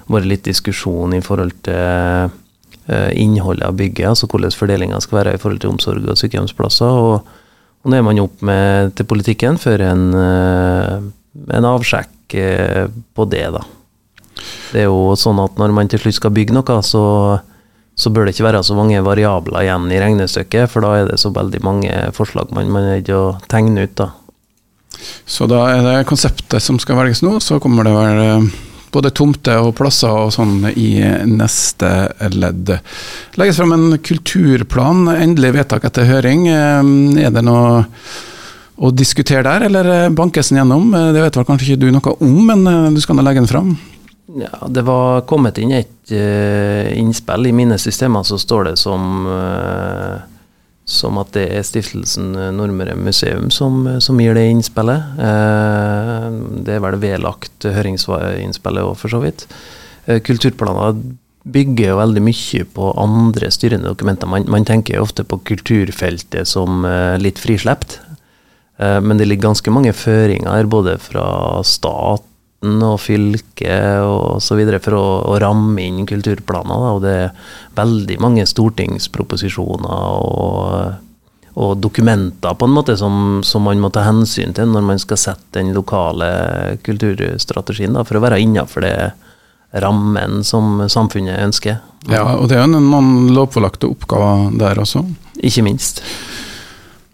vært 0.09 0.29
litt 0.31 0.47
diskusjon 0.47 1.17
i 1.17 1.23
forhold 1.25 1.57
til 1.67 2.37
innholdet 2.89 3.67
av 3.67 3.75
bygget, 3.77 4.07
altså 4.09 4.25
hvordan 4.25 4.55
fordelinga 4.57 4.97
skal 5.03 5.19
være 5.19 5.35
i 5.35 5.41
forhold 5.41 5.59
til 5.61 5.69
omsorg 5.75 6.07
og 6.09 6.17
sykehjemsplasser. 6.17 7.01
Og, 7.03 7.35
og 7.83 7.91
nå 7.91 7.99
er 7.99 8.07
man 8.07 8.21
opp 8.23 8.41
med, 8.41 8.95
til 8.97 9.05
politikken 9.11 9.59
for 9.61 9.83
en, 9.85 10.07
en 10.17 11.69
avsjekk 11.69 12.39
på 13.13 13.27
det, 13.29 13.45
da. 13.59 13.61
Det 14.71 14.83
er 14.83 14.89
jo 14.89 15.15
sånn 15.19 15.41
at 15.41 15.57
når 15.59 15.73
man 15.75 15.89
til 15.91 16.01
slutt 16.03 16.19
skal 16.19 16.33
bygge 16.35 16.55
noe, 16.55 16.79
så, 16.85 17.03
så 17.99 18.13
bør 18.13 18.27
det 18.27 18.35
ikke 18.35 18.47
være 18.47 18.63
så 18.65 18.77
mange 18.77 19.01
variabler 19.05 19.65
igjen 19.65 19.89
i 19.91 19.99
regnestykket, 20.01 20.69
for 20.71 20.85
da 20.85 20.95
er 20.99 21.11
det 21.11 21.19
så 21.21 21.33
veldig 21.35 21.61
mange 21.65 21.99
forslag 22.15 22.53
man, 22.55 22.71
er 22.79 22.99
nødt 22.99 23.09
til 23.09 23.19
å 23.19 23.37
tegne 23.51 23.87
ut. 23.87 23.97
da. 23.99 24.11
Så 25.25 25.47
da 25.49 25.65
er 25.73 25.83
det 25.85 26.07
konseptet 26.09 26.63
som 26.63 26.79
skal 26.81 26.99
velges 26.99 27.23
nå, 27.25 27.37
så 27.43 27.59
kommer 27.61 27.87
det 27.87 27.93
vel 27.95 28.23
eh, 28.23 28.47
både 28.93 29.11
tomter 29.15 29.61
og 29.61 29.75
plasser 29.77 30.09
og 30.09 30.33
sånn 30.33 30.71
i 30.71 30.89
neste 31.29 31.91
ledd. 32.33 32.73
Legges 33.39 33.59
frem 33.61 33.75
en 33.75 33.99
kulturplan, 34.03 35.05
endelig 35.13 35.53
vedtak 35.59 35.85
etter 35.89 36.09
høring. 36.09 36.47
Eh, 36.49 36.91
er 37.25 37.35
det 37.35 37.45
noe 37.45 37.85
å 38.79 38.93
diskutere 38.95 39.43
der, 39.43 39.67
eller 39.67 40.11
bankes 40.15 40.51
den 40.51 40.61
gjennom? 40.61 40.91
Det 40.95 41.19
vet 41.19 41.35
vel 41.35 41.47
kanskje 41.47 41.73
ikke 41.73 41.81
du 41.83 41.89
noe 41.91 42.13
om, 42.23 42.37
men 42.47 42.93
du 42.95 43.01
skal 43.03 43.17
nå 43.19 43.25
legge 43.27 43.43
den 43.43 43.51
fram? 43.51 43.73
Ja, 44.35 44.67
Det 44.67 44.81
var 44.85 45.21
kommet 45.25 45.57
inn 45.57 45.71
et 45.73 46.11
uh, 46.13 46.97
innspill. 46.97 47.49
I 47.49 47.55
mine 47.55 47.79
systemer 47.81 48.25
så 48.27 48.37
står 48.37 48.69
det 48.69 48.75
som, 48.77 49.25
uh, 49.25 50.19
som 50.85 51.17
at 51.21 51.31
det 51.33 51.47
er 51.55 51.65
stiftelsen 51.65 52.35
Nordmøre 52.57 52.97
museum 52.99 53.49
som, 53.53 53.87
som 54.01 54.21
gir 54.21 54.37
det 54.37 54.45
innspillet. 54.51 55.15
Uh, 55.17 56.27
det 56.65 56.77
er 56.77 56.83
vel 56.85 56.99
vedlagt 57.01 57.65
høringsinnspillet 57.65 58.85
òg, 58.85 58.93
for 58.99 59.15
så 59.15 59.23
vidt. 59.23 59.47
kulturplaner 60.25 61.01
bygger 61.49 61.91
jo 61.91 61.97
veldig 61.97 62.21
mye 62.21 62.63
på 62.75 62.93
andre 63.01 63.49
styrende 63.53 63.89
dokumenter. 63.89 64.29
Man, 64.29 64.45
man 64.51 64.65
tenker 64.67 65.01
ofte 65.01 65.25
på 65.25 65.41
kulturfeltet 65.47 66.49
som 66.49 66.85
litt 67.21 67.39
frislept. 67.41 67.97
Men 68.79 69.19
det 69.19 69.25
ligger 69.27 69.49
ganske 69.49 69.71
mange 69.73 69.91
føringer 69.95 70.51
her, 70.53 70.69
både 70.71 70.93
fra 71.03 71.23
stat 71.67 72.28
staten 72.59 72.83
og 72.83 72.99
fylket 72.99 74.51
videre 74.57 74.79
for 74.79 74.93
å, 74.93 75.23
å 75.31 75.39
ramme 75.39 75.81
inn 75.81 76.05
kulturplaner. 76.05 76.75
Da. 76.75 76.93
Og 76.93 77.01
det 77.03 77.13
er 77.15 77.31
veldig 77.75 78.19
mange 78.19 78.45
stortingsproposisjoner 78.45 79.87
og, 79.87 80.93
og 81.55 81.77
dokumenter 81.79 82.55
på 82.55 82.65
en 82.65 82.75
måte 82.75 82.97
som, 82.97 83.41
som, 83.43 83.63
man 83.63 83.79
må 83.79 83.89
ta 83.89 84.03
hensyn 84.03 84.53
til 84.53 84.67
når 84.67 84.81
man 84.81 84.99
skal 84.99 85.17
sette 85.17 85.59
den 85.59 85.73
lokale 85.73 86.77
kulturstrategien, 86.83 87.93
da, 87.93 88.03
for 88.03 88.17
å 88.17 88.23
være 88.23 88.39
innafor 88.41 88.81
det 88.83 89.13
rammen 89.71 90.43
som 90.43 90.81
samfunnet 90.89 91.39
ønsker. 91.43 91.77
Ja, 92.09 92.23
og 92.39 92.49
det 92.49 92.57
er 92.57 92.67
noen 92.67 93.29
lovpålagte 93.35 93.87
oppgaver 93.87 94.49
der 94.57 94.79
også. 94.81 95.03
Ikke 95.45 95.63
minst. 95.63 96.01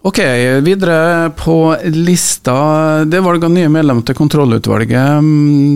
Ok, 0.06 0.20
videre 0.62 1.30
på 1.30 1.78
lista. 1.84 3.06
Det 3.06 3.20
valg 3.26 3.44
av 3.44 3.50
nye 3.50 3.70
medlemmer 3.74 4.06
til 4.06 4.14
kontrollutvalget. 4.14 5.26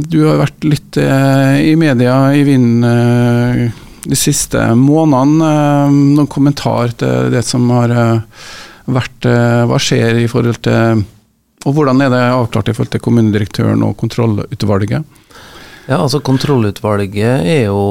Du 0.06 0.20
har 0.28 0.38
vært 0.44 0.68
litt 0.70 1.00
eh, 1.02 1.56
i 1.66 1.72
media 1.74 2.20
i 2.38 2.44
vinden 2.46 2.86
eh, 2.86 3.80
de 4.06 4.20
siste 4.20 4.68
månedene. 4.78 5.50
Eh, 5.50 5.98
noen 6.20 6.30
kommentar 6.30 6.94
til 7.02 7.34
det 7.34 7.42
som 7.48 7.66
har 7.74 7.96
vært 8.86 9.26
Hva 9.26 9.82
skjer 9.82 10.22
i 10.22 10.30
forhold 10.30 10.62
til 10.66 11.02
Og 11.66 11.74
hvordan 11.74 12.06
er 12.06 12.14
det 12.14 12.22
avklart 12.30 12.70
i 12.70 12.78
forhold 12.78 12.94
til 12.94 13.04
kommunedirektøren 13.06 13.82
og 13.86 13.98
kontrollutvalget? 13.98 15.10
Ja, 15.90 16.04
altså 16.04 16.22
Kontrollutvalget 16.22 17.50
er 17.50 17.64
jo 17.66 17.82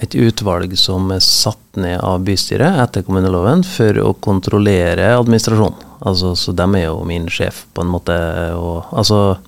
et 0.00 0.14
utvalg 0.14 0.74
som 0.78 1.08
er 1.14 1.22
satt 1.24 1.78
ned 1.80 2.00
av 2.04 2.24
bystyret 2.26 2.80
etter 2.82 3.04
kommuneloven 3.06 3.64
for 3.64 3.96
å 4.02 4.12
kontrollere 4.20 5.14
administrasjonen. 5.16 5.84
Altså, 6.06 6.34
så 6.36 6.52
de 6.52 6.66
er 6.76 6.86
jo 6.88 7.00
min 7.08 7.30
sjef, 7.32 7.64
på 7.72 7.84
en 7.84 7.92
måte. 7.94 8.16
Og, 8.56 8.84
altså, 8.92 9.38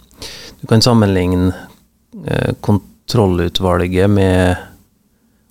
du 0.60 0.64
kan 0.70 0.84
sammenligne 0.84 1.52
eh, 2.24 2.54
kontrollutvalget 2.64 4.08
med, 4.10 4.64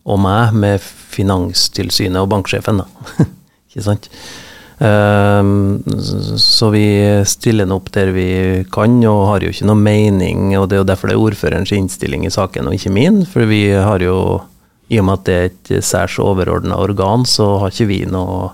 og 0.07 0.19
meg 0.23 0.57
med 0.57 0.81
Finanstilsynet 0.81 2.23
og 2.23 2.31
banksjefen, 2.33 2.81
da. 2.81 3.27
Ikke 3.69 3.85
sant? 3.85 4.09
Um, 4.77 5.81
så 6.37 6.67
vi 6.69 6.85
stiller 7.25 7.65
den 7.65 7.73
opp 7.73 7.89
der 7.93 8.11
vi 8.13 8.27
kan, 8.73 8.99
og 9.09 9.23
har 9.31 9.45
jo 9.45 9.53
ikke 9.53 9.69
noe 9.69 9.77
mening. 9.77 10.51
Og 10.57 10.67
det 10.69 10.77
er 10.77 10.83
jo 10.83 10.89
derfor 10.89 11.09
det 11.09 11.17
er 11.17 11.25
ordførerens 11.29 11.73
innstilling 11.73 12.25
i 12.25 12.33
saken, 12.33 12.69
og 12.69 12.77
ikke 12.77 12.93
min. 12.93 13.23
For 13.29 13.49
vi 13.49 13.63
har 13.73 14.05
jo 14.05 14.17
i 14.87 14.99
og 15.01 15.07
med 15.07 15.19
at 15.19 15.27
det 15.27 15.35
er 15.35 15.49
et 15.49 15.85
særs 15.85 16.17
overordna 16.23 16.77
organ, 16.79 17.25
så 17.27 17.57
har 17.61 17.73
ikke 17.73 17.89
vi 17.89 18.01
noe 18.07 18.51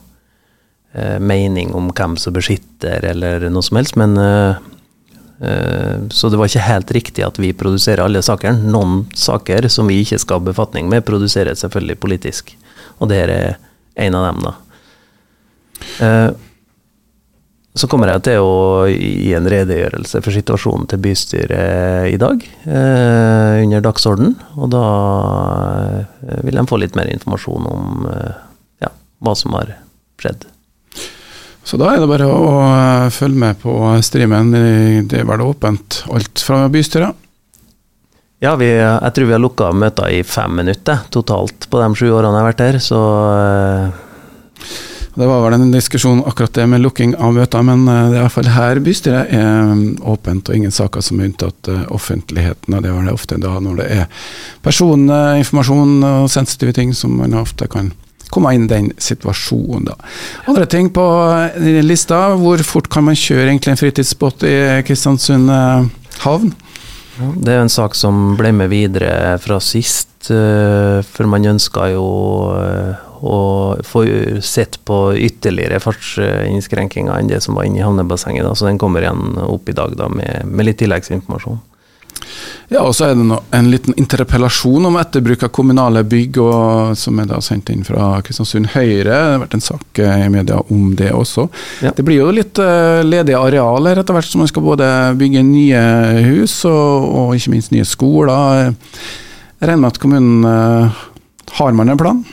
eh, 0.93 1.19
mening 1.21 1.73
om 1.77 1.91
hvem 1.93 2.15
som 2.17 2.33
beskytter, 2.33 3.05
eller 3.11 3.47
noe 3.53 3.65
som 3.65 3.77
helst. 3.77 3.97
Men 3.99 4.17
eh, 4.17 4.61
eh, 5.45 6.07
Så 6.09 6.31
det 6.33 6.39
var 6.41 6.49
ikke 6.49 6.65
helt 6.65 6.95
riktig 6.97 7.25
at 7.25 7.37
vi 7.41 7.53
produserer 7.53 8.05
alle 8.05 8.23
sakene. 8.25 8.65
Noen 8.73 9.05
saker 9.13 9.69
som 9.69 9.91
vi 9.91 10.01
ikke 10.01 10.21
skal 10.23 10.41
ha 10.41 10.49
befatning 10.49 10.89
med, 10.89 11.05
produseres 11.05 11.61
selvfølgelig 11.61 11.99
politisk. 12.01 12.55
Og 12.97 13.11
det 13.11 13.21
her 13.21 13.35
er 13.35 13.53
en 14.07 14.17
av 14.17 14.31
dem, 14.31 14.47
da. 14.47 14.53
Så 17.73 17.87
kommer 17.89 18.11
jeg 18.11 18.21
til 18.27 18.45
å 18.45 18.85
gi 18.85 19.31
en 19.33 19.49
redegjørelse 19.49 20.21
for 20.21 20.35
situasjonen 20.35 20.85
til 20.91 21.01
bystyret 21.01 22.11
i 22.13 22.19
dag, 22.21 22.43
eh, 22.69 23.63
under 23.63 23.81
dagsorden. 23.81 24.35
Og 24.61 24.69
da 24.75 24.83
eh, 26.21 26.43
vil 26.45 26.59
de 26.59 26.65
få 26.69 26.77
litt 26.77 26.93
mer 26.99 27.09
informasjon 27.09 27.65
om 27.71 28.05
eh, 28.11 28.35
ja, 28.85 28.93
hva 29.25 29.33
som 29.39 29.57
har 29.57 29.73
skjedd. 30.21 30.45
Så 31.63 31.79
da 31.79 31.89
er 31.93 32.03
det 32.03 32.11
bare 32.11 32.29
å 32.29 32.45
eh, 32.61 33.09
følge 33.15 33.41
med 33.47 33.61
på 33.65 33.73
streamen. 34.05 34.53
Det 35.09 35.23
er 35.23 35.27
vel 35.33 35.45
åpent 35.47 36.03
alt 36.13 36.45
fra 36.45 36.67
bystyret? 36.69 37.17
Ja, 38.43 38.57
vi, 38.59 38.67
jeg 38.75 39.15
tror 39.15 39.29
vi 39.29 39.33
har 39.33 39.39
lukka 39.39 39.69
møter 39.71 40.11
i 40.11 40.19
fem 40.27 40.57
minutter 40.59 41.05
totalt 41.15 41.69
på 41.71 41.79
de 41.79 41.93
sju 41.95 42.09
årene 42.11 42.35
jeg 42.35 42.41
har 42.41 42.49
vært 42.49 42.63
her, 42.65 42.79
så 42.83 42.99
eh, 43.31 44.01
det 45.15 45.27
var 45.29 45.43
vel 45.43 45.53
en 45.53 45.71
diskusjon 45.71 46.23
akkurat 46.25 46.53
det 46.53 46.65
med 46.67 46.81
lukking 46.81 47.13
av 47.21 47.35
møter, 47.35 47.61
men 47.65 47.85
eh, 47.85 48.07
det 48.09 48.17
er 48.17 48.21
i 48.21 48.23
hvert 48.23 48.33
fall 48.33 48.49
her 48.55 48.79
bystyret 48.81 49.33
er 49.37 49.73
mm, 49.73 49.83
åpent, 50.09 50.49
og 50.49 50.57
ingen 50.57 50.73
saker 50.73 51.05
som 51.05 51.19
er 51.19 51.29
unntatt 51.29 51.69
eh, 51.69 51.83
offentligheten. 51.93 52.73
og 52.73 52.81
Det 52.81 52.93
var 52.93 53.05
det 53.05 53.13
ofte 53.13 53.37
da 53.41 53.53
når 53.61 53.81
det 53.81 53.89
er 53.93 54.23
personinformasjon 54.65 56.07
og 56.09 56.31
sensitive 56.33 56.73
ting 56.73 56.95
som 56.97 57.13
man 57.21 57.37
ofte 57.37 57.69
kan 57.69 57.91
komme 58.33 58.55
inn 58.57 58.65
i 58.65 58.71
den 58.71 58.89
situasjonen. 58.97 59.91
da. 59.91 59.99
Andre 60.49 60.65
ting 60.65 60.89
på 60.95 61.05
eh, 61.61 61.83
lista, 61.85 62.31
hvor 62.39 62.65
fort 62.65 62.89
kan 62.89 63.05
man 63.05 63.19
kjøre 63.19 63.51
egentlig 63.51 63.75
en 63.75 63.83
fritidsbåt 63.83 64.47
i 64.49 64.55
Kristiansund 64.87 65.53
havn? 66.25 66.55
Det 67.17 67.53
er 67.53 67.61
en 67.61 67.71
sak 67.71 67.93
som 67.97 68.33
ble 68.39 68.49
med 68.55 68.71
videre 68.71 69.35
fra 69.41 69.59
sist, 69.61 70.09
for 70.25 71.29
man 71.29 71.45
ønska 71.45 71.91
jo 71.91 72.05
å 73.23 73.39
få 73.87 74.03
sett 74.43 74.79
på 74.87 74.97
ytterligere 75.15 75.79
fartsinnskrenkinger 75.83 77.15
enn 77.15 77.29
det 77.31 77.39
som 77.45 77.55
var 77.55 77.67
inne 77.67 77.79
i 77.79 77.85
havnebassenget. 77.85 78.49
Så 78.57 78.67
den 78.67 78.81
kommer 78.81 79.05
igjen 79.05 79.37
opp 79.45 79.69
i 79.69 79.75
dag 79.77 79.95
da, 79.99 80.09
med, 80.11 80.47
med 80.49 80.67
litt 80.67 80.81
tilleggsinformasjon. 80.81 81.61
Ja, 82.71 82.81
og 82.81 82.95
så 82.95 83.05
er 83.05 83.17
det 83.17 83.37
en 83.53 83.69
liten 83.69 83.95
interpellasjon 83.99 84.87
om 84.87 84.95
etterbruk 84.97 85.43
av 85.45 85.51
kommunale 85.53 86.01
bygg, 86.07 86.39
og, 86.41 86.93
som 86.97 87.19
er 87.21 87.27
da 87.29 87.39
sendt 87.43 87.69
inn 87.73 87.83
fra 87.85 88.15
Kristiansund 88.25 88.71
Høyre. 88.73 89.03
Det 89.03 89.17
har 89.19 89.41
vært 89.43 89.57
en 89.57 89.65
sak 89.65 90.01
eh, 90.01 90.25
i 90.25 90.31
media 90.33 90.57
om 90.73 90.93
det 90.97 91.11
også. 91.13 91.47
Ja. 91.85 91.93
Det 91.93 92.05
blir 92.07 92.23
jo 92.23 92.31
litt 92.33 92.59
uh, 92.61 93.03
ledige 93.05 93.39
arealer 93.39 94.01
etter 94.01 94.17
hvert 94.17 94.29
som 94.29 94.41
man 94.43 94.49
skal 94.49 94.65
både 94.65 94.87
bygge 95.19 95.43
nye 95.45 95.83
hus 96.31 96.61
og, 96.69 97.09
og 97.13 97.35
ikke 97.37 97.53
minst 97.53 97.75
nye 97.75 97.87
skoler. 97.87 98.71
Jeg 99.59 99.69
regner 99.69 99.83
med 99.83 99.91
at 99.93 100.01
kommunen 100.01 100.47
uh, 100.47 101.03
har 101.59 101.77
man 101.77 101.93
en 101.93 101.99
plan? 101.99 102.23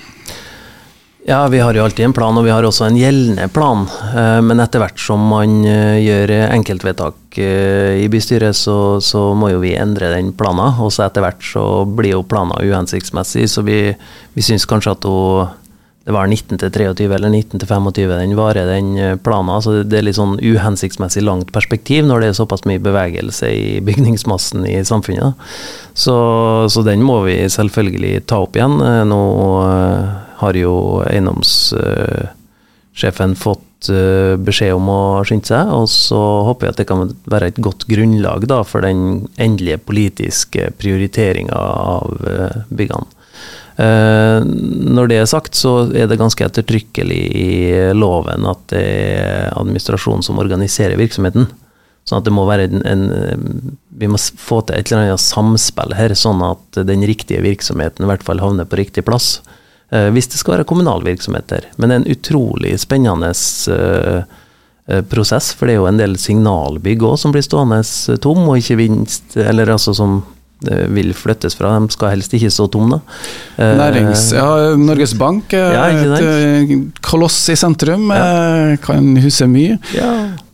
Ja, 1.30 1.48
vi 1.48 1.60
har 1.60 1.74
jo 1.74 1.84
alltid 1.84 2.04
en 2.04 2.12
plan, 2.12 2.34
og 2.34 2.42
vi 2.42 2.50
har 2.50 2.66
også 2.66 2.88
en 2.88 2.96
gjeldende 2.98 3.44
plan. 3.54 3.84
Eh, 4.18 4.40
men 4.42 4.58
etter 4.58 4.82
hvert 4.82 4.98
som 4.98 5.22
man 5.30 5.60
eh, 5.62 6.00
gjør 6.02 6.32
enkeltvedtak 6.56 7.38
eh, 7.38 8.00
i 8.02 8.08
bystyret, 8.10 8.56
så, 8.58 8.98
så 8.98 9.28
må 9.38 9.52
jo 9.52 9.60
vi 9.62 9.76
endre 9.78 10.08
den 10.10 10.32
planen. 10.34 10.80
Og 10.82 10.90
så 10.90 11.04
etter 11.04 11.22
hvert 11.22 11.44
så 11.46 11.84
blir 11.86 12.16
jo 12.16 12.24
planen 12.26 12.58
uhensiktsmessig, 12.58 13.44
så 13.46 13.62
vi, 13.62 13.76
vi 14.34 14.42
syns 14.42 14.66
kanskje 14.66 14.96
at 14.96 15.06
hun 15.06 15.56
det 16.00 16.14
var 16.16 16.26
19 16.26 16.58
til 16.58 16.72
23 16.72 17.06
eller 17.12 17.30
19 17.30 17.60
til 17.60 17.68
25 17.68 18.08
den 18.08 18.32
varer, 18.34 18.66
den 18.66 19.20
planen. 19.22 19.60
Så 19.62 19.84
det 19.86 20.00
er 20.00 20.06
litt 20.08 20.18
sånn 20.18 20.32
uhensiktsmessig 20.40 21.22
langt 21.22 21.52
perspektiv 21.54 22.08
når 22.08 22.24
det 22.24 22.30
er 22.32 22.38
såpass 22.40 22.64
mye 22.66 22.82
bevegelse 22.82 23.52
i 23.52 23.78
bygningsmassen 23.86 24.66
i 24.66 24.80
samfunnet. 24.88 25.38
Så, 25.94 26.16
så 26.72 26.82
den 26.88 27.06
må 27.06 27.20
vi 27.28 27.36
selvfølgelig 27.52 28.24
ta 28.26 28.40
opp 28.48 28.58
igjen. 28.58 28.80
Nå 29.12 29.20
har 30.40 30.54
jo 30.58 30.72
eiendomssjefen 31.04 33.36
fått 33.38 33.88
eh, 33.92 34.34
beskjed 34.40 34.74
om 34.76 34.88
å 34.92 35.24
skynde 35.28 35.46
seg, 35.52 35.64
og 35.76 35.86
så 35.92 36.20
håper 36.48 36.66
jeg 36.66 36.72
at 36.74 36.80
det 36.82 36.90
kan 36.90 37.00
være 37.30 37.46
et 37.52 37.62
godt 37.62 37.82
grunnlag 37.90 38.40
da, 38.50 38.58
for 38.66 38.78
den 38.86 39.00
endelige 39.40 39.78
politiske 39.84 40.62
prioriteringa 40.80 41.56
av 41.56 42.06
eh, 42.26 42.56
byggene. 42.68 43.06
Eh, 43.80 44.44
når 44.44 45.08
det 45.08 45.18
er 45.20 45.28
sagt, 45.30 45.56
så 45.56 45.86
er 45.96 46.08
det 46.10 46.18
ganske 46.20 46.44
ettertrykkelig 46.44 47.20
i 47.38 47.48
loven 47.96 48.48
at 48.50 48.66
det 48.72 48.82
er 48.82 49.54
administrasjonen 49.54 50.24
som 50.26 50.40
organiserer 50.42 51.00
virksomheten. 51.00 51.46
Sånn 52.08 52.20
at 52.20 52.26
det 52.26 52.34
må 52.34 52.46
være 52.48 52.66
en, 52.66 52.82
en, 52.88 53.02
Vi 54.00 54.08
må 54.08 54.18
få 54.18 54.62
til 54.66 54.78
et 54.78 54.90
eller 54.90 55.04
annet 55.04 55.22
samspill 55.22 55.94
her, 55.94 56.14
sånn 56.16 56.42
at 56.44 56.80
den 56.88 57.04
riktige 57.06 57.44
virksomheten 57.44 58.04
i 58.04 58.10
hvert 58.10 58.24
fall 58.26 58.42
havner 58.42 58.68
på 58.68 58.80
riktig 58.80 59.04
plass. 59.06 59.38
Eh, 59.90 60.08
hvis 60.14 60.30
det 60.30 60.38
skal 60.38 60.58
være 60.58 60.68
kommunal 60.70 61.02
virksomhet 61.06 61.48
der. 61.50 61.66
Men 61.76 61.90
det 61.90 61.96
er 61.96 62.02
en 62.02 62.12
utrolig 62.14 62.74
spennende 62.78 63.32
eh, 63.74 64.20
eh, 64.86 65.00
prosess, 65.10 65.50
for 65.56 65.66
det 65.66 65.74
er 65.74 65.80
jo 65.80 65.88
en 65.90 65.98
del 65.98 66.18
signalbygg 66.20 67.02
òg 67.06 67.16
som 67.18 67.34
blir 67.34 67.44
stående 67.46 67.82
tom, 68.22 68.44
og 68.46 68.60
ikke 68.60 68.78
minst 68.80 69.36
Eller 69.40 69.70
altså 69.70 69.96
som 69.96 70.22
vil 70.60 71.14
flyttes 71.16 71.54
fra. 71.56 71.70
De 71.80 71.88
skal 71.88 72.10
helst 72.12 72.34
ikke 72.36 72.50
stå 72.52 72.66
tom, 72.68 72.90
da. 72.92 72.98
Nærings... 73.56 74.26
Ja, 74.36 74.74
Norges 74.76 75.14
Bank, 75.16 75.54
ja, 75.56 75.86
et 75.88 76.98
koloss 77.00 77.38
i 77.48 77.56
sentrum, 77.56 78.10
ja. 78.12 78.76
kan 78.84 79.08
huse 79.24 79.48
mye. 79.48 79.78
Ja, 79.96 80.10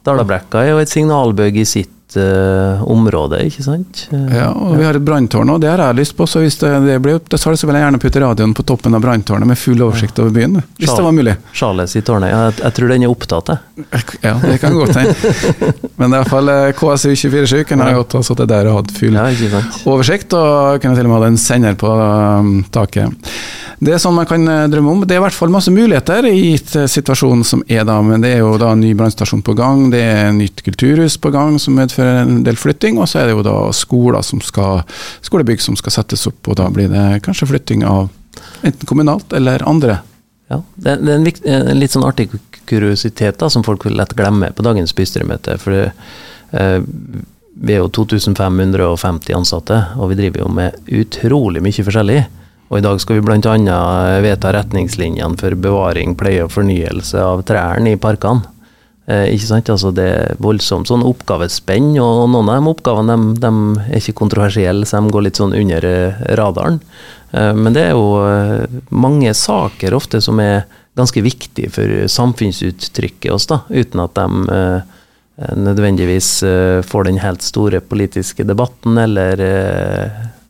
Dalabrekka 0.07 0.63
er 0.63 0.77
jo 0.77 0.79
et 0.79 0.95
signalbygg 0.95 1.59
i 1.59 1.67
sitt 1.67 1.96
uh, 2.15 2.83
område, 2.87 3.41
ikke 3.49 3.65
sant. 3.65 4.05
Ja, 4.13 4.53
og 4.53 4.77
vi 4.79 4.87
har 4.87 4.95
et 4.95 5.05
branntårn, 5.05 5.51
òg, 5.51 5.61
det 5.65 5.73
har 5.73 5.83
jeg 5.83 5.99
lyst 5.99 6.15
på. 6.19 6.29
Så 6.31 6.45
hvis 6.45 6.59
det, 6.61 6.71
det 6.87 7.01
blir 7.03 7.19
oppdatert, 7.19 7.59
så 7.59 7.69
vil 7.69 7.79
jeg 7.79 7.87
gjerne 7.87 8.01
putte 8.03 8.23
radioen 8.23 8.55
på 8.57 8.65
toppen 8.69 8.95
av 8.95 9.03
branntårnet 9.03 9.51
med 9.51 9.59
full 9.59 9.83
oversikt 9.83 10.21
over 10.23 10.35
byen. 10.37 10.61
Hvis 10.61 10.87
Charles, 10.87 11.01
det 11.01 11.07
var 11.09 11.17
mulig. 11.19 11.37
Charles 11.57 11.97
i 11.99 12.05
tårnet, 12.07 12.33
ja, 12.33 12.41
jeg, 12.47 12.59
jeg, 12.63 12.77
tror 12.79 12.95
den 12.95 13.07
er 13.07 13.13
opptatt, 13.17 13.53
jeg. 13.53 14.07
Ja, 14.23 14.37
det 14.45 14.57
kan 14.63 14.79
godt 14.79 14.97
hende. 15.01 15.35
Men 16.01 16.13
i 16.13 16.21
hvert 16.21 16.33
fall 16.33 16.53
eh, 16.53 16.73
KSU 16.79 17.13
24-7 17.13 17.67
kunne 17.69 17.91
jeg 17.91 18.01
godt 18.01 18.19
ha 18.19 18.25
sittet 18.31 18.53
der 18.55 18.71
og 18.71 18.81
hatt 18.81 18.97
full 18.97 19.17
ja, 19.19 19.63
oversikt, 19.91 20.37
og 20.39 20.83
kunne 20.83 20.99
til 20.99 21.09
og 21.09 21.13
med 21.13 21.19
hatt 21.19 21.31
en 21.33 21.41
sender 21.41 21.79
på 21.81 21.91
um, 21.91 22.53
taket. 22.73 23.33
Det 23.79 23.93
er 23.93 24.01
sånn 24.01 24.17
man 24.17 24.29
kan 24.29 24.47
eh, 24.49 24.67
drømme 24.73 24.93
om. 24.93 25.03
Det 25.05 25.17
er 25.17 25.21
i 25.21 25.25
hvert 25.27 25.37
fall 25.37 25.53
masse 25.53 25.73
muligheter 25.73 26.25
i 26.31 26.57
situasjonen 26.57 27.45
som 27.45 27.65
er 27.69 27.85
da, 27.89 27.99
men 28.05 28.25
det 28.25 28.33
er 28.35 28.41
jo 28.41 28.55
da 28.61 28.71
en 28.73 28.81
ny 28.81 28.95
brannstasjon 28.97 29.45
på 29.45 29.57
gang, 29.59 29.91
det 29.93 30.01
er 30.01 30.33
nytt 30.37 30.63
kulturhus 30.65 31.19
på 31.21 31.33
gang 31.35 31.59
som 31.61 31.77
medfører 31.77 32.23
en 32.25 32.41
del 32.47 32.57
flytting, 32.61 32.97
og 32.97 33.11
så 33.11 33.21
er 33.21 33.29
det 33.29 33.37
jo 33.37 33.45
da 33.45 33.57
skoler 33.77 34.25
som 34.25 34.41
skal, 34.45 34.81
skolebygg 35.27 35.61
som 35.65 35.77
skal 35.77 35.99
settes 35.99 36.25
opp, 36.31 36.41
og 36.49 36.57
da 36.61 36.71
blir 36.73 36.89
det 36.93 37.07
kanskje 37.27 37.51
flytting 37.53 37.85
av 37.85 38.09
enten 38.65 38.89
kommunalt 38.89 39.37
eller 39.37 39.65
andre. 39.69 40.01
Ja, 40.49 40.63
Det, 40.75 40.91
er 40.97 41.15
en, 41.17 41.27
viktig, 41.27 41.51
en, 41.51 41.73
litt 41.77 41.93
sånn 41.93 42.07
artig 42.07 42.31
kuriositet 42.67 43.41
da, 43.43 43.51
som 43.51 43.65
folk 43.67 43.85
vil 43.87 43.97
lett 43.99 44.15
glemme 44.17 44.53
på 44.55 44.65
dagens 44.65 44.95
bystyremøte. 44.97 45.59
for 45.59 45.75
det, 45.75 45.93
eh, 46.53 46.81
vi 47.57 47.73
er 47.73 47.81
jo 47.81 47.89
2550 47.89 49.35
ansatte, 49.35 49.79
og 49.97 50.11
vi 50.13 50.19
driver 50.19 50.45
jo 50.45 50.49
med 50.53 50.77
utrolig 50.93 51.63
mye 51.65 51.85
forskjellig. 51.85 52.25
Og 52.67 52.81
i 52.81 52.83
dag 52.83 52.99
skal 52.99 53.21
vi 53.21 53.27
bl.a. 53.27 53.79
vedta 54.25 54.51
retningslinjene 54.57 55.39
for 55.39 55.55
bevaring, 55.55 56.17
pleie 56.19 56.43
og 56.45 56.53
fornyelse 56.55 57.21
av 57.23 57.45
trærne 57.47 57.95
i 57.95 58.01
parkene. 58.01 58.43
Eh, 59.07 59.29
ikke 59.37 59.47
sant? 59.47 59.69
Altså 59.71 59.93
det 59.95 60.07
er 60.11 60.41
voldsomt 60.43 60.91
sånn 60.91 61.05
oppgavespenn, 61.07 61.93
og 62.03 62.25
noen 62.33 62.51
av 62.51 62.59
de 62.59 62.73
oppgavene 62.73 63.15
de, 63.15 63.37
de 63.45 63.85
er 63.87 64.01
ikke 64.01 64.17
kontroversielle, 64.19 64.87
så 64.89 64.99
de 64.99 65.15
går 65.15 65.29
litt 65.29 65.39
sånn 65.39 65.55
under 65.55 65.87
eh, 65.87 66.25
radaren. 66.41 66.81
Eh, 67.31 67.53
men 67.55 67.77
det 67.77 67.85
er 67.87 67.95
jo 67.95 68.09
eh, 68.27 68.81
mange 68.91 69.31
saker 69.31 69.95
ofte 69.95 70.19
som 70.25 70.43
er 70.43 70.67
ganske 70.99 71.23
viktige 71.23 71.71
for 71.71 72.11
samfunnsuttrykket 72.11 73.31
oss, 73.31 73.47
da, 73.53 73.61
uten 73.71 74.03
at 74.03 74.19
de 74.19 74.59
eh, 74.59 75.55
nødvendigvis 75.55 76.33
eh, 76.49 76.83
får 76.83 77.07
den 77.07 77.23
helt 77.23 77.47
store 77.47 77.79
politiske 77.85 78.43
debatten 78.49 78.99
eller, 78.99 79.39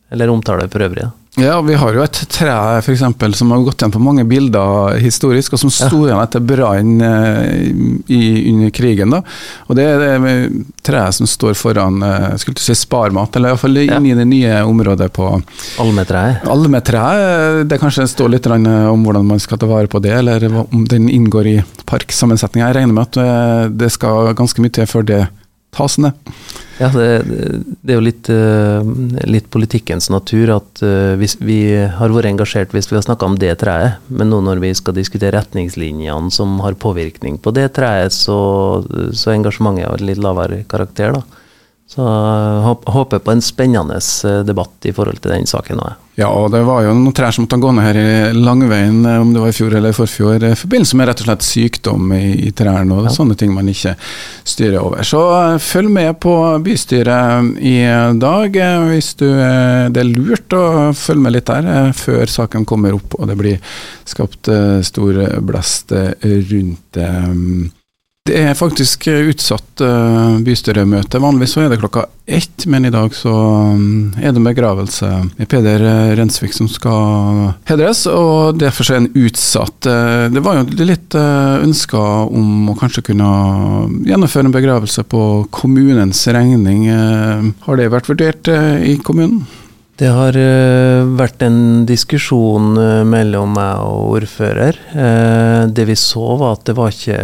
eller 0.09 0.33
omtale 0.33 0.65
for 0.71 0.87
øvrig. 0.87 1.05
Da. 1.05 1.26
Ja, 1.37 1.61
vi 1.61 1.75
har 1.77 1.93
jo 1.93 2.01
et 2.01 2.17
tre 2.33 2.53
for 2.81 2.95
eksempel, 2.95 3.33
som 3.37 3.51
har 3.53 3.61
gått 3.61 3.83
igjen 3.83 3.93
på 3.93 4.01
mange 4.01 4.23
bilder 4.25 4.95
historisk, 4.97 5.53
og 5.53 5.61
som 5.61 5.69
sto 5.73 5.99
igjen 6.07 6.17
etter 6.17 6.41
brann 6.41 6.95
eh, 7.05 7.67
under 8.49 8.73
krigen. 8.73 9.13
da. 9.13 9.19
Og 9.69 9.77
Det 9.77 9.85
er 9.85 10.01
det 10.01 10.63
treet 10.81 11.13
som 11.13 11.29
står 11.29 11.53
foran 11.59 12.01
eh, 12.01 12.33
skulle 12.41 12.57
du 12.57 12.63
si 12.65 12.73
Sparmat, 12.73 13.37
eller 13.37 13.53
iallfall 13.53 13.77
ja. 13.83 13.99
inni 13.99 14.17
det 14.17 14.25
nye 14.25 14.63
området 14.65 15.11
på 15.13 15.29
Almetreet. 15.83 16.41
Almetreet. 16.49 17.69
Det 17.69 17.81
kanskje 17.85 18.09
står 18.09 18.33
litt 18.33 18.49
om 18.49 19.05
hvordan 19.05 19.29
man 19.29 19.43
skal 19.43 19.61
ta 19.61 19.69
vare 19.69 19.93
på 19.93 20.01
det, 20.01 20.15
eller 20.17 20.49
om 20.63 20.87
den 20.89 21.05
inngår 21.05 21.53
i 21.53 21.57
parksammensetninga. 21.85 22.71
Jeg 22.71 22.79
regner 22.81 22.97
med 22.97 23.11
at 23.11 23.21
eh, 23.21 23.65
det 23.77 23.93
skal 23.93 24.33
ganske 24.33 24.65
mye 24.65 24.73
til 24.73 24.89
før 24.89 25.05
det 25.05 25.27
tas. 25.77 25.97
Ja, 26.77 26.89
det, 26.93 27.07
det, 27.81 27.93
er 27.93 27.95
jo 27.95 28.03
litt, 28.05 28.29
eh, 28.29 28.89
litt, 29.25 29.47
politikkens 29.53 30.11
natur 30.13 30.51
at 30.57 30.83
eh, 30.85 31.15
hvis 31.17 31.37
vi 31.41 31.61
har 31.73 32.13
vært 32.13 32.29
engasjert 32.29 32.75
hvis 32.75 32.91
vi 32.91 32.99
har 32.99 33.05
snakka 33.07 33.25
om 33.25 33.37
det 33.41 33.55
treet, 33.63 34.03
men 34.13 34.29
nå 34.29 34.43
når 34.45 34.61
vi 34.61 34.73
skal 34.77 34.97
diskutere 34.97 35.33
retningslinjene 35.39 36.33
som 36.33 36.59
har 36.65 36.77
påvirkning 36.77 37.39
på 37.41 37.53
det 37.57 37.71
treet, 37.77 38.13
så, 38.13 38.37
så 39.13 39.33
engasjementet 39.33 39.89
har 39.89 40.05
litt 40.05 40.21
lavere 40.21 40.63
karakter. 40.69 41.17
da. 41.17 41.43
Så 41.87 42.03
eh, 42.03 42.91
håper 42.91 43.19
på 43.19 43.31
en 43.31 43.41
spennende 43.41 43.99
debatt 44.43 44.85
i 44.85 44.91
forhold 44.91 45.21
til 45.23 45.31
den 45.31 45.47
saken 45.47 45.79
Også. 45.79 45.95
Ja, 46.17 46.31
og 46.33 46.49
det 46.49 46.63
var 46.65 46.81
jo 46.81 46.95
noen 46.97 47.13
trær 47.13 47.31
som 47.31 47.45
måtte 47.45 47.59
gå 47.61 47.69
ned 47.77 47.85
her 47.85 47.97
i 48.01 48.33
Langveien, 48.35 49.05
eh, 49.05 49.21
om 49.21 49.31
det 49.31 49.39
var 49.39 49.53
i 49.53 49.55
fjor 49.55 49.75
eller 49.77 49.95
forfjor, 49.95 50.43
i 50.49 50.57
forbindelse 50.57 50.99
med 50.99 51.07
rett 51.07 51.23
og 51.23 51.29
slett 51.29 51.47
sykdom 51.47 52.11
i, 52.17 52.25
i 52.49 52.51
trærne 52.57 52.97
og 52.97 53.07
ja. 53.07 53.13
sånne 53.15 53.37
ting 53.39 53.53
man 53.55 53.71
ikke 53.71 53.95
styrer 54.43 54.81
over. 54.81 55.05
Så 55.07 55.21
følg 55.63 55.93
med 55.93 56.19
på 56.25 56.35
bystyret 56.65 57.55
i 57.63 57.77
dag, 58.19 58.59
hvis 58.89 59.13
du, 59.21 59.27
det 59.29 60.03
er 60.03 60.11
lurt 60.11 60.57
å 60.57 60.65
følge 60.97 61.23
med 61.23 61.37
litt 61.37 61.47
der 61.47 61.93
før 61.95 62.27
saken 62.27 62.67
kommer 62.67 62.97
opp 62.97 63.15
og 63.15 63.29
det 63.29 63.39
blir 63.39 63.79
skapt 64.09 64.51
stor 64.83 65.23
blest 65.45 65.93
rundt 65.93 66.97
det. 66.97 67.11
Det 68.27 68.35
er 68.35 68.57
faktisk 68.59 69.05
utsatt 69.07 69.79
uh, 69.79 70.35
bystyremøte. 70.43 71.19
Vanligvis 71.23 71.53
så 71.55 71.61
er 71.63 71.69
det 71.71 71.79
klokka 71.79 72.03
ett, 72.27 72.65
men 72.67 72.83
i 72.83 72.91
dag 72.91 73.13
så 73.15 73.31
um, 73.31 74.09
er 74.19 74.33
det 74.35 74.41
begravelse 74.43 75.11
med 75.37 75.47
Peder 75.47 75.85
Rensvik 76.19 76.51
som 76.55 76.67
skal 76.67 77.53
hedres, 77.69 78.01
og 78.11 78.59
derfor 78.59 78.89
er 78.91 78.99
den 78.99 79.27
utsatt. 79.29 79.87
Det 80.33 80.43
var 80.43 80.59
jo 80.59 80.87
litt 80.89 81.15
ønsker 81.15 82.33
om 82.35 82.73
å 82.73 82.75
kanskje 82.79 83.05
kunne 83.13 83.29
gjennomføre 84.09 84.49
en 84.49 84.57
begravelse 84.57 85.05
på 85.07 85.21
kommunens 85.55 86.25
regning. 86.27 86.89
har 86.89 87.79
det 87.79 87.87
vært 87.93 88.11
vurdert 88.11 88.51
i 88.51 88.97
kommunen? 88.99 89.45
Det 89.97 90.11
har 90.13 90.35
vært 91.17 91.47
en 91.47 91.87
diskusjon 91.87 92.75
mellom 93.07 93.55
meg 93.55 93.87
og 93.87 94.19
ordfører. 94.19 94.83
det 95.71 95.87
vi 95.89 95.95
så 95.97 96.35
var 96.37 96.59
at 96.59 96.67
det 96.67 96.77
var 96.77 96.93
ikke 96.93 97.23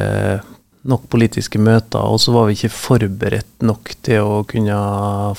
nok 0.89 1.05
politiske 1.11 1.59
møter, 1.63 2.01
og 2.03 2.19
så 2.19 2.33
var 2.35 2.49
vi 2.49 2.57
ikke 2.57 2.73
forberedt 2.75 3.63
nok 3.63 3.93
til 4.03 4.27
å 4.27 4.41
kunne 4.47 4.75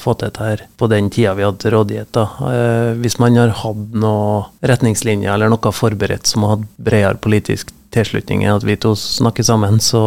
få 0.00 0.14
til 0.16 0.30
dette 0.30 0.48
her 0.48 0.64
på 0.80 0.88
den 0.88 1.10
tida 1.12 1.34
vi 1.36 1.44
hadde 1.44 1.60
til 1.60 1.74
rådighet. 1.76 2.20
Eh, 2.48 2.90
hvis 3.02 3.18
man 3.20 3.36
har 3.36 3.52
hatt 3.60 3.96
noen 4.00 4.48
retningslinjer 4.64 5.34
eller 5.34 5.52
noe 5.52 5.74
forberedt 5.74 6.30
som 6.30 6.46
har 6.46 6.56
hatt 6.56 6.68
bredere 6.88 7.20
politisk 7.20 7.74
tilslutning 7.94 8.42
enn 8.42 8.56
at 8.56 8.66
vi 8.66 8.78
to 8.80 8.94
snakker 8.98 9.46
sammen, 9.46 9.78
så, 9.84 10.02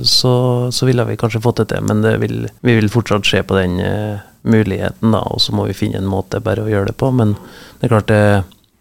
så, 0.00 0.34
så 0.72 0.88
ville 0.88 1.04
vi 1.10 1.18
kanskje 1.20 1.42
fått 1.44 1.62
det 1.62 1.70
til. 1.74 1.84
Men 1.88 2.04
det 2.06 2.16
vil, 2.22 2.44
vi 2.64 2.76
vil 2.78 2.92
fortsatt 2.92 3.26
se 3.28 3.42
på 3.42 3.58
den 3.58 3.80
eh, 3.82 4.26
muligheten, 4.48 5.10
da, 5.12 5.24
og 5.26 5.42
så 5.42 5.56
må 5.56 5.66
vi 5.68 5.76
finne 5.76 6.00
en 6.00 6.08
måte 6.08 6.40
bare 6.44 6.64
å 6.64 6.70
gjøre 6.70 6.92
det 6.92 7.00
på. 7.02 7.10
Men 7.18 7.34
det 7.80 7.88
er 7.88 7.96
klart 7.96 8.12
det, 8.12 8.22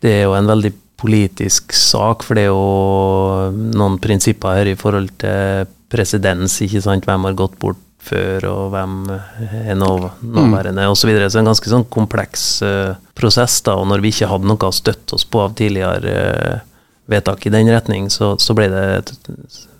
det 0.05 0.13
er 0.19 0.27
jo 0.27 0.37
en 0.37 0.51
veldig 0.53 0.73
politisk 0.97 1.73
sak, 1.77 2.23
for 2.25 2.37
det 2.37 2.47
er 2.47 2.53
jo 2.53 3.73
noen 3.77 3.99
prinsipper 4.01 4.61
her 4.61 4.71
i 4.71 4.77
forhold 4.79 5.11
til 5.21 5.73
presedens, 5.91 6.59
ikke 6.63 6.81
sant. 6.83 7.07
Hvem 7.07 7.27
har 7.29 7.37
gått 7.37 7.57
bort 7.61 7.81
før, 8.07 8.45
og 8.51 8.71
hvem 8.73 8.95
er 9.11 9.75
nå, 9.77 9.91
nåværende, 10.21 10.85
mm. 10.85 10.91
osv. 10.91 11.01
Så, 11.01 11.09
videre. 11.09 11.29
så 11.31 11.41
en 11.41 11.49
ganske 11.49 11.71
sånn 11.71 11.87
kompleks 11.91 12.45
uh, 12.65 12.95
prosess. 13.17 13.59
da, 13.65 13.77
Og 13.79 13.87
når 13.91 14.03
vi 14.03 14.13
ikke 14.13 14.29
hadde 14.31 14.49
noe 14.49 14.69
å 14.69 14.75
støtte 14.75 15.17
oss 15.17 15.27
på 15.27 15.43
av 15.43 15.55
tidligere 15.57 16.13
uh, 16.13 16.65
vedtak 17.11 17.47
i 17.47 17.53
den 17.53 17.71
retning, 17.71 18.11
så, 18.13 18.35
så 18.39 18.55
ble 18.57 18.69
det 18.71 18.85
et, 18.99 19.13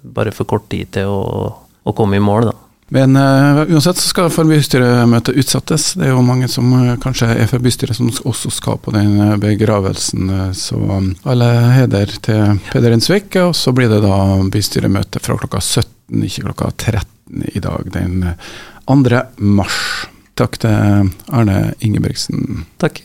bare 0.04 0.34
for 0.36 0.50
kort 0.50 0.70
tid 0.72 0.91
til 0.98 1.12
å, 1.12 1.52
å 1.84 1.96
komme 1.96 2.20
i 2.20 2.24
mål, 2.24 2.52
da. 2.52 2.56
Men 2.93 3.15
uh, 3.19 3.65
uansett 3.67 4.00
så 4.00 4.08
skal 4.08 4.30
forbystyremøtet 4.32 5.36
utsettes. 5.36 5.89
Det 6.00 6.08
er 6.08 6.13
jo 6.13 6.23
mange 6.23 6.47
som 6.52 6.69
uh, 6.71 6.93
kanskje 7.04 7.34
er 7.34 7.50
fra 7.52 7.60
bystyret 7.60 7.97
som 7.97 8.12
også 8.30 8.52
skal 8.54 8.80
på 8.80 8.93
den 8.95 9.17
uh, 9.19 9.34
begravelsen. 9.41 10.54
så 10.56 10.80
um, 10.80 11.10
alle 11.28 11.50
heder 11.76 12.13
til 12.23 12.62
Peder 12.71 12.95
Innsvik. 12.95 13.36
Og 13.43 13.56
så 13.60 13.76
blir 13.76 13.91
det 13.91 14.00
da 14.06 14.21
bystyremøte 14.54 15.19
fra 15.23 15.36
klokka 15.41 15.60
17, 15.60 16.23
ikke 16.30 16.47
klokka 16.47 16.71
13 16.78 17.50
i 17.52 17.60
dag, 17.60 17.91
den 17.91 18.23
2. 18.88 19.26
mars. 19.38 20.08
Takk 20.38 20.60
til 20.62 21.12
Arne 21.34 21.73
Ingebrigtsen. 21.84 22.63
Takk. 22.80 23.04